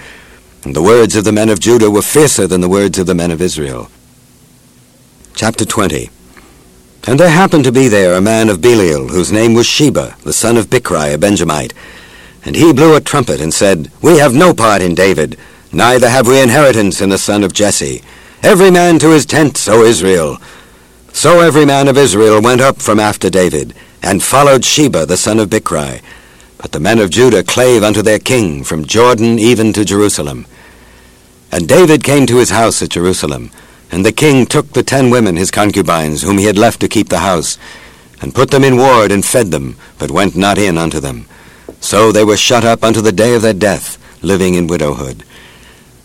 And 0.64 0.76
the 0.76 0.82
words 0.82 1.16
of 1.16 1.26
the 1.26 1.32
men 1.32 1.50
of 1.50 1.60
Judah 1.60 1.92
were 1.92 2.02
fiercer 2.02 2.48
than 2.48 2.62
the 2.62 2.70
words 2.70 2.98
of 2.98 3.06
the 3.06 3.14
men 3.14 3.30
of 3.30 3.42
Israel. 3.42 3.92
Chapter 5.36 5.66
20 5.66 6.10
and 7.06 7.20
there 7.20 7.30
happened 7.30 7.66
to 7.66 7.72
be 7.72 7.90
there 7.90 8.16
a 8.16 8.22
man 8.22 8.48
of 8.48 8.62
Belial, 8.62 9.10
whose 9.10 9.30
name 9.30 9.54
was 9.54 9.66
Sheba, 9.66 10.16
the 10.24 10.32
son 10.32 10.56
of 10.56 10.70
Bichri, 10.70 11.14
a 11.14 11.18
Benjamite. 11.18 11.74
And 12.46 12.56
he 12.56 12.72
blew 12.72 12.96
a 12.96 13.02
trumpet 13.02 13.42
and 13.42 13.54
said, 13.54 13.92
We 14.02 14.20
have 14.20 14.34
no 14.34 14.54
part 14.54 14.82
in 14.82 14.96
David, 14.96 15.38
neither 15.74 16.10
have 16.10 16.28
we 16.28 16.42
inheritance 16.42 17.02
in 17.02 17.10
the 17.10 17.18
son 17.18 17.44
of 17.44 17.54
Jesse. 17.54 18.02
Every 18.42 18.72
man 18.72 19.00
to 19.00 19.10
his 19.10 19.26
tents, 19.26 19.68
O 19.68 19.84
Israel. 19.84 20.38
So 21.12 21.40
every 21.40 21.66
man 21.66 21.88
of 21.88 21.98
Israel 21.98 22.42
went 22.42 22.62
up 22.62 22.82
from 22.82 23.00
after 23.00 23.30
David, 23.30 23.74
and 24.02 24.22
followed 24.22 24.66
Sheba, 24.66 25.06
the 25.06 25.18
son 25.18 25.40
of 25.40 25.50
Bichri. 25.50 26.02
But 26.58 26.72
the 26.72 26.80
men 26.80 27.00
of 27.00 27.10
Judah 27.10 27.44
clave 27.44 27.84
unto 27.84 28.02
their 28.02 28.20
king, 28.20 28.64
from 28.64 28.86
Jordan 28.86 29.40
even 29.40 29.74
to 29.74 29.84
Jerusalem. 29.84 30.46
And 31.52 31.68
David 31.68 32.04
came 32.04 32.26
to 32.28 32.38
his 32.38 32.50
house 32.50 32.82
at 32.82 32.90
Jerusalem, 32.90 33.52
and 33.92 34.06
the 34.06 34.12
king 34.12 34.46
took 34.46 34.74
the 34.74 34.82
ten 34.82 35.10
women, 35.10 35.36
his 35.36 35.52
concubines, 35.52 36.24
whom 36.24 36.38
he 36.38 36.46
had 36.46 36.58
left 36.58 36.80
to 36.82 36.88
keep 36.88 37.10
the 37.10 37.20
house, 37.20 37.58
and 38.22 38.34
put 38.34 38.50
them 38.50 38.64
in 38.64 38.78
ward, 38.78 39.12
and 39.12 39.24
fed 39.24 39.52
them, 39.52 39.78
but 40.00 40.10
went 40.10 40.36
not 40.36 40.58
in 40.58 40.78
unto 40.78 41.00
them. 41.00 41.28
So 41.80 42.12
they 42.12 42.24
were 42.24 42.38
shut 42.38 42.66
up 42.66 42.84
unto 42.84 43.02
the 43.02 43.12
day 43.12 43.36
of 43.36 43.42
their 43.42 43.54
death, 43.54 43.98
living 44.24 44.56
in 44.56 44.68
widowhood. 44.68 45.24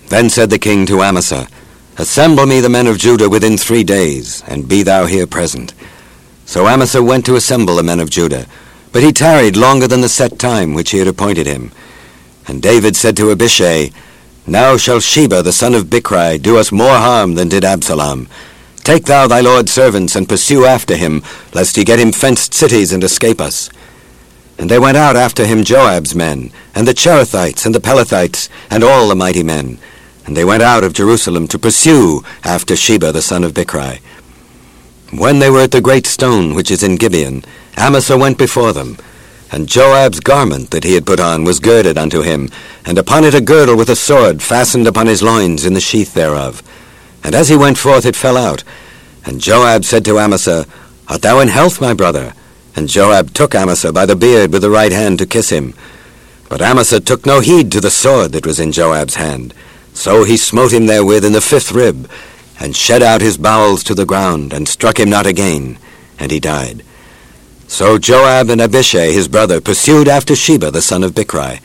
Then 0.09 0.31
said 0.31 0.51
the 0.51 0.59
king 0.59 0.87
to 0.87 1.03
Amasa, 1.03 1.49
Assemble 1.97 2.47
me 2.47 2.61
the 2.61 2.68
men 2.68 2.87
of 2.87 2.99
Judah 2.99 3.29
within 3.29 3.57
three 3.57 3.85
days, 3.85 4.42
and 4.47 4.68
be 4.68 4.83
thou 4.83 5.07
here 5.07 5.27
present. 5.27 5.75
So 6.47 6.66
Amasa 6.66 7.03
went 7.03 7.27
to 7.27 7.37
assemble 7.37 7.77
the 7.77 7.83
men 7.83 8.01
of 8.01 8.11
Judah, 8.11 8.47
but 8.92 9.03
he 9.03 9.12
tarried 9.12 9.57
longer 9.57 9.87
than 9.87 10.01
the 10.01 10.09
set 10.09 10.38
time 10.38 10.75
which 10.75 10.90
he 10.90 10.99
had 10.99 11.09
appointed 11.09 11.47
him. 11.47 11.73
And 12.47 12.62
David 12.62 12.97
said 12.97 13.16
to 13.18 13.31
Abishai, 13.31 13.90
now 14.49 14.79
shall 14.79 14.99
Sheba 14.99 15.42
the 15.42 15.53
son 15.53 15.75
of 15.75 15.90
Bichri 15.90 16.40
do 16.40 16.57
us 16.57 16.73
more 16.73 16.97
harm 16.97 17.35
than 17.35 17.51
did 17.51 17.66
Absalom. 17.66 18.29
Take 18.77 19.05
thou 19.05 19.27
thy 19.27 19.42
lord's 19.42 19.71
servants, 19.71 20.16
and 20.16 20.27
pursue 20.27 20.64
after 20.64 20.97
him, 20.97 21.23
lest 21.53 21.77
he 21.77 21.85
get 21.85 21.99
him 21.99 22.12
fenced 22.12 22.55
cities 22.55 22.90
and 22.90 23.05
escape 23.05 23.42
us. 23.42 23.68
And 24.59 24.71
they 24.71 24.79
went 24.79 24.97
out 24.97 25.16
after 25.16 25.44
him 25.44 25.64
Joab's 25.64 26.14
men, 26.14 26.51
and 26.75 26.88
the 26.88 26.94
Cherethites, 26.94 27.66
and 27.66 27.75
the 27.75 27.81
Pelethites, 27.81 28.49
and 28.71 28.83
all 28.83 29.09
the 29.09 29.14
mighty 29.14 29.42
men. 29.42 29.79
And 30.28 30.36
they 30.36 30.44
went 30.44 30.62
out 30.62 30.84
of 30.84 30.92
Jerusalem 30.92 31.48
to 31.48 31.58
pursue 31.58 32.22
after 32.44 32.76
Sheba 32.76 33.12
the 33.12 33.22
son 33.22 33.44
of 33.44 33.54
Bichri. 33.54 34.00
When 35.10 35.38
they 35.38 35.48
were 35.48 35.62
at 35.62 35.70
the 35.70 35.80
great 35.80 36.04
stone 36.04 36.54
which 36.54 36.70
is 36.70 36.82
in 36.82 36.96
Gibeon, 36.96 37.46
Amasa 37.78 38.18
went 38.18 38.36
before 38.36 38.74
them, 38.74 38.98
and 39.50 39.66
Joab's 39.66 40.20
garment 40.20 40.70
that 40.70 40.84
he 40.84 40.92
had 40.92 41.06
put 41.06 41.18
on 41.18 41.44
was 41.44 41.60
girded 41.60 41.96
unto 41.96 42.20
him, 42.20 42.50
and 42.84 42.98
upon 42.98 43.24
it 43.24 43.32
a 43.32 43.40
girdle 43.40 43.74
with 43.74 43.88
a 43.88 43.96
sword 43.96 44.42
fastened 44.42 44.86
upon 44.86 45.06
his 45.06 45.22
loins 45.22 45.64
in 45.64 45.72
the 45.72 45.80
sheath 45.80 46.12
thereof. 46.12 46.62
And 47.24 47.34
as 47.34 47.48
he 47.48 47.56
went 47.56 47.78
forth 47.78 48.04
it 48.04 48.14
fell 48.14 48.36
out. 48.36 48.64
And 49.24 49.40
Joab 49.40 49.86
said 49.86 50.04
to 50.04 50.18
Amasa, 50.18 50.66
Art 51.08 51.22
thou 51.22 51.40
in 51.40 51.48
health, 51.48 51.80
my 51.80 51.94
brother? 51.94 52.34
And 52.76 52.86
Joab 52.86 53.32
took 53.32 53.54
Amasa 53.54 53.94
by 53.94 54.04
the 54.04 54.14
beard 54.14 54.52
with 54.52 54.60
the 54.60 54.68
right 54.68 54.92
hand 54.92 55.20
to 55.20 55.26
kiss 55.26 55.48
him. 55.48 55.72
But 56.50 56.60
Amasa 56.60 57.00
took 57.00 57.24
no 57.24 57.40
heed 57.40 57.72
to 57.72 57.80
the 57.80 57.90
sword 57.90 58.32
that 58.32 58.44
was 58.44 58.60
in 58.60 58.72
Joab's 58.72 59.14
hand. 59.14 59.54
So 59.98 60.22
he 60.22 60.37
smote 60.37 60.72
him 60.72 60.87
therewith 60.87 61.24
in 61.24 61.32
the 61.32 61.40
fifth 61.40 61.72
rib, 61.72 62.08
and 62.61 62.76
shed 62.76 63.02
out 63.02 63.20
his 63.20 63.37
bowels 63.37 63.82
to 63.82 63.96
the 63.96 64.06
ground, 64.06 64.52
and 64.52 64.68
struck 64.68 65.00
him 65.00 65.11
not 65.11 65.26
again, 65.26 65.76
and 66.20 66.30
he 66.30 66.38
died. 66.38 66.84
So 67.66 67.98
Joab 67.98 68.48
and 68.48 68.61
Abishai 68.61 69.11
his 69.11 69.26
brother 69.26 69.61
pursued 69.61 70.06
after 70.06 70.37
Sheba 70.37 70.70
the 70.70 70.82
son 70.82 71.02
of 71.02 71.14
Bichri. 71.14 71.58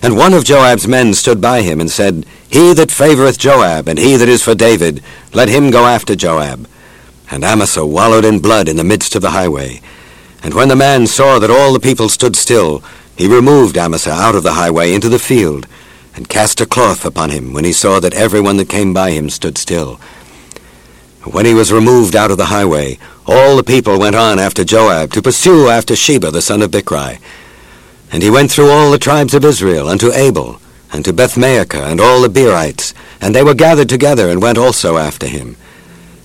And 0.00 0.16
one 0.16 0.32
of 0.32 0.46
Joab's 0.46 0.88
men 0.88 1.12
stood 1.12 1.42
by 1.42 1.60
him 1.60 1.78
and 1.78 1.90
said, 1.90 2.24
He 2.48 2.72
that 2.72 2.88
favoureth 2.88 3.38
Joab, 3.38 3.86
and 3.86 3.98
he 3.98 4.16
that 4.16 4.30
is 4.30 4.42
for 4.42 4.54
David, 4.54 5.02
let 5.34 5.50
him 5.50 5.70
go 5.70 5.84
after 5.84 6.16
Joab. 6.16 6.66
And 7.30 7.44
Amasa 7.44 7.84
wallowed 7.84 8.24
in 8.24 8.40
blood 8.40 8.66
in 8.66 8.76
the 8.76 8.82
midst 8.82 9.14
of 9.14 9.20
the 9.20 9.32
highway. 9.32 9.82
And 10.42 10.54
when 10.54 10.68
the 10.68 10.74
man 10.74 11.06
saw 11.06 11.38
that 11.38 11.50
all 11.50 11.74
the 11.74 11.80
people 11.80 12.08
stood 12.08 12.34
still, 12.34 12.82
he 13.14 13.28
removed 13.28 13.76
Amasa 13.76 14.12
out 14.12 14.34
of 14.34 14.42
the 14.42 14.54
highway 14.54 14.94
into 14.94 15.10
the 15.10 15.18
field, 15.18 15.66
and 16.14 16.28
cast 16.28 16.60
a 16.60 16.66
cloth 16.66 17.04
upon 17.04 17.30
him 17.30 17.52
when 17.52 17.64
he 17.64 17.72
saw 17.72 18.00
that 18.00 18.14
every 18.14 18.40
one 18.40 18.56
that 18.56 18.68
came 18.68 18.92
by 18.92 19.10
him 19.10 19.30
stood 19.30 19.58
still. 19.58 20.00
When 21.24 21.44
he 21.44 21.54
was 21.54 21.72
removed 21.72 22.16
out 22.16 22.30
of 22.30 22.38
the 22.38 22.46
highway, 22.46 22.98
all 23.26 23.56
the 23.56 23.62
people 23.62 23.98
went 23.98 24.16
on 24.16 24.38
after 24.38 24.64
Joab 24.64 25.12
to 25.12 25.22
pursue 25.22 25.68
after 25.68 25.94
Sheba 25.94 26.30
the 26.30 26.40
son 26.40 26.62
of 26.62 26.70
Bichri. 26.70 27.18
And 28.10 28.22
he 28.22 28.30
went 28.30 28.50
through 28.50 28.70
all 28.70 28.90
the 28.90 28.98
tribes 28.98 29.34
of 29.34 29.44
Israel 29.44 29.88
unto 29.88 30.12
Abel, 30.12 30.60
and 30.92 31.04
to 31.04 31.12
Bethmaachah, 31.12 31.90
and 31.90 32.00
all 32.00 32.22
the 32.22 32.30
Berites, 32.30 32.94
and 33.20 33.34
they 33.34 33.42
were 33.42 33.54
gathered 33.54 33.88
together 33.88 34.30
and 34.30 34.40
went 34.40 34.56
also 34.56 34.96
after 34.96 35.26
him. 35.26 35.56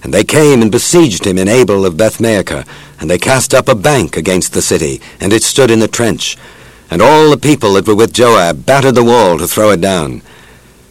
And 0.04 0.14
they 0.14 0.24
came 0.24 0.62
and 0.62 0.72
besieged 0.72 1.26
him 1.26 1.38
in 1.38 1.48
Abel 1.50 1.86
of 1.86 1.96
Bethmaachah, 1.96 2.66
and 3.00 3.10
they 3.10 3.18
cast 3.18 3.54
up 3.54 3.68
a 3.68 3.76
bank 3.76 4.16
against 4.16 4.54
the 4.54 4.62
city, 4.62 5.02
and 5.20 5.34
it 5.34 5.44
stood 5.44 5.72
in 5.72 5.80
the 5.80 5.88
trench. 5.88 6.38
And 6.94 7.02
all 7.02 7.32
the 7.32 7.38
people 7.38 7.74
that 7.74 7.88
were 7.88 7.96
with 7.96 8.14
Joab 8.14 8.68
battered 8.68 8.94
the 8.94 9.04
wall 9.04 9.40
to 9.40 9.48
throw 9.48 9.72
it 9.72 9.82
down. 9.82 10.22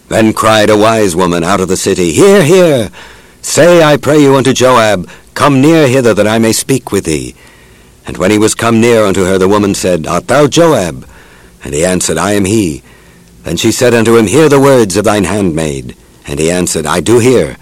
Then 0.09 0.33
cried 0.33 0.69
a 0.69 0.77
wise 0.77 1.15
woman 1.15 1.45
out 1.45 1.61
of 1.61 1.69
the 1.69 1.77
city, 1.77 2.11
Hear, 2.11 2.43
hear! 2.43 2.91
Say, 3.41 3.85
I 3.85 3.99
pray 3.99 4.21
you 4.21 4.35
unto 4.35 4.53
Joab, 4.53 5.09
Come 5.35 5.61
near 5.61 5.87
hither 5.87 6.13
that 6.13 6.27
I 6.27 6.39
may 6.39 6.51
speak 6.51 6.91
with 6.91 7.05
thee. 7.05 7.37
And 8.05 8.17
when 8.17 8.33
he 8.33 8.39
was 8.39 8.57
come 8.57 8.81
near 8.81 9.05
unto 9.05 9.27
her, 9.27 9.39
the 9.39 9.47
woman 9.47 9.77
said, 9.77 10.09
Art 10.09 10.27
thou 10.27 10.49
Joab? 10.49 11.09
And 11.63 11.73
he 11.73 11.85
answered, 11.85 12.19
I 12.19 12.33
am 12.33 12.47
he. 12.47 12.83
Then 13.45 13.57
she 13.57 13.71
said 13.71 13.95
unto 13.95 14.17
him, 14.17 14.27
Hear 14.27 14.49
the 14.49 14.59
words 14.59 14.97
of 14.97 15.05
thine 15.05 15.23
handmaid. 15.23 15.97
And 16.27 16.41
he 16.41 16.51
answered, 16.51 16.85
I 16.85 16.99
do 16.99 17.21
hear. 17.21 17.59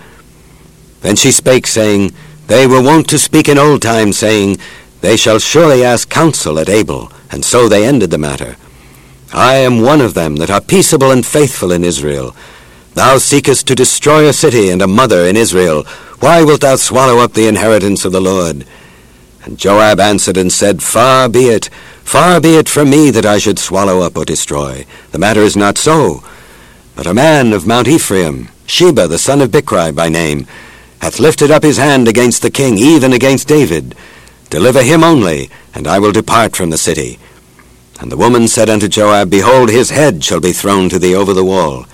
Then 1.03 1.15
she 1.15 1.31
spake, 1.31 1.67
saying, 1.67 2.15
They 2.47 2.67
were 2.67 2.81
wont 2.81 3.07
to 3.11 3.19
speak 3.19 3.51
in 3.51 3.59
old 3.59 3.83
time, 3.83 4.15
saying, 4.15 4.57
They 5.03 5.19
shall 5.19 5.41
surely 5.41 5.85
ask 5.85 6.09
counsel 6.09 6.59
at 6.59 6.71
Abel. 6.71 7.13
And 7.31 7.45
so 7.45 7.69
they 7.69 7.87
ended 7.87 8.11
the 8.11 8.19
matter. 8.19 8.57
I 9.33 9.57
am 9.57 9.83
one 9.83 10.01
of 10.01 10.15
them 10.15 10.37
that 10.37 10.51
are 10.51 10.61
peaceable 10.61 11.11
and 11.11 11.25
faithful 11.25 11.71
in 11.71 11.85
Israel. 11.85 12.35
Thou 12.95 13.19
seekest 13.19 13.67
to 13.69 13.75
destroy 13.77 14.29
a 14.29 14.33
city 14.33 14.69
and 14.71 14.83
a 14.83 14.89
mother 14.89 15.25
in 15.25 15.37
Israel. 15.37 15.85
Why 16.19 16.43
wilt 16.43 16.63
thou 16.63 16.77
swallow 16.77 17.19
up 17.19 17.35
the 17.35 17.47
inheritance 17.47 18.05
of 18.05 18.13
the 18.13 18.21
Lord? 18.21 18.67
And 19.45 19.59
Joab 19.59 20.01
answered 20.01 20.37
and 20.37 20.53
said, 20.53 20.83
Far 20.83 21.29
be 21.29 21.47
it, 21.47 21.67
far 22.03 22.41
be 22.41 22.57
it 22.57 22.69
from 22.69 22.91
me 22.91 23.11
that 23.11 23.25
I 23.25 23.39
should 23.39 23.59
swallow 23.59 24.01
up 24.01 24.17
or 24.17 24.25
destroy. 24.25 24.85
The 25.13 25.19
matter 25.19 25.41
is 25.41 25.57
not 25.57 25.79
so. 25.79 26.23
But 26.97 27.07
a 27.07 27.15
man 27.15 27.53
of 27.53 27.67
Mount 27.67 27.89
Ephraim, 27.89 28.49
Sheba 28.67 29.09
the 29.09 29.19
son 29.19 29.41
of 29.41 29.51
Bichri 29.51 29.95
by 29.95 30.09
name, 30.09 30.47
hath 31.01 31.21
lifted 31.21 31.51
up 31.51 31.63
his 31.63 31.79
hand 31.79 32.09
against 32.09 32.43
the 32.43 32.51
king, 32.51 32.77
even 32.77 33.13
against 33.13 33.49
David. 33.49 33.95
Deliver 34.51 34.83
him 34.83 35.05
only, 35.05 35.49
and 35.75 35.87
I 35.87 36.01
will 36.01 36.13
depart 36.13 36.57
from 36.57 36.71
the 36.71 36.79
city. 36.79 37.19
And 38.01 38.11
the 38.11 38.17
woman 38.17 38.49
said 38.49 38.69
unto 38.69 38.89
Joab, 38.89 39.31
Behold, 39.31 39.71
his 39.71 39.91
head 39.91 40.25
shall 40.25 40.41
be 40.41 40.53
thrown 40.53 40.89
to 40.89 40.99
thee 40.99 41.15
over 41.15 41.33
the 41.33 41.45
wall. 41.45 41.87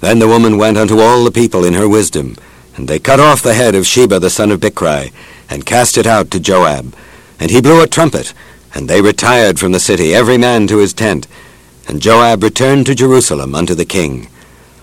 Then 0.00 0.20
the 0.20 0.28
woman 0.28 0.56
went 0.56 0.78
unto 0.78 1.00
all 1.00 1.24
the 1.24 1.32
people 1.32 1.64
in 1.64 1.74
her 1.74 1.88
wisdom, 1.88 2.36
and 2.76 2.86
they 2.86 2.98
cut 2.98 3.20
off 3.20 3.42
the 3.42 3.54
head 3.54 3.74
of 3.74 3.86
Sheba 3.86 4.20
the 4.20 4.30
son 4.30 4.52
of 4.52 4.60
Bichri, 4.60 5.12
and 5.50 5.66
cast 5.66 5.98
it 5.98 6.06
out 6.06 6.30
to 6.30 6.40
Joab. 6.40 6.94
And 7.40 7.50
he 7.50 7.60
blew 7.60 7.82
a 7.82 7.88
trumpet, 7.88 8.32
and 8.74 8.88
they 8.88 9.02
retired 9.02 9.58
from 9.58 9.72
the 9.72 9.80
city, 9.80 10.14
every 10.14 10.38
man 10.38 10.66
to 10.68 10.78
his 10.78 10.92
tent. 10.92 11.26
And 11.88 12.00
Joab 12.00 12.42
returned 12.42 12.86
to 12.86 12.94
Jerusalem 12.94 13.54
unto 13.54 13.74
the 13.74 13.84
king. 13.84 14.28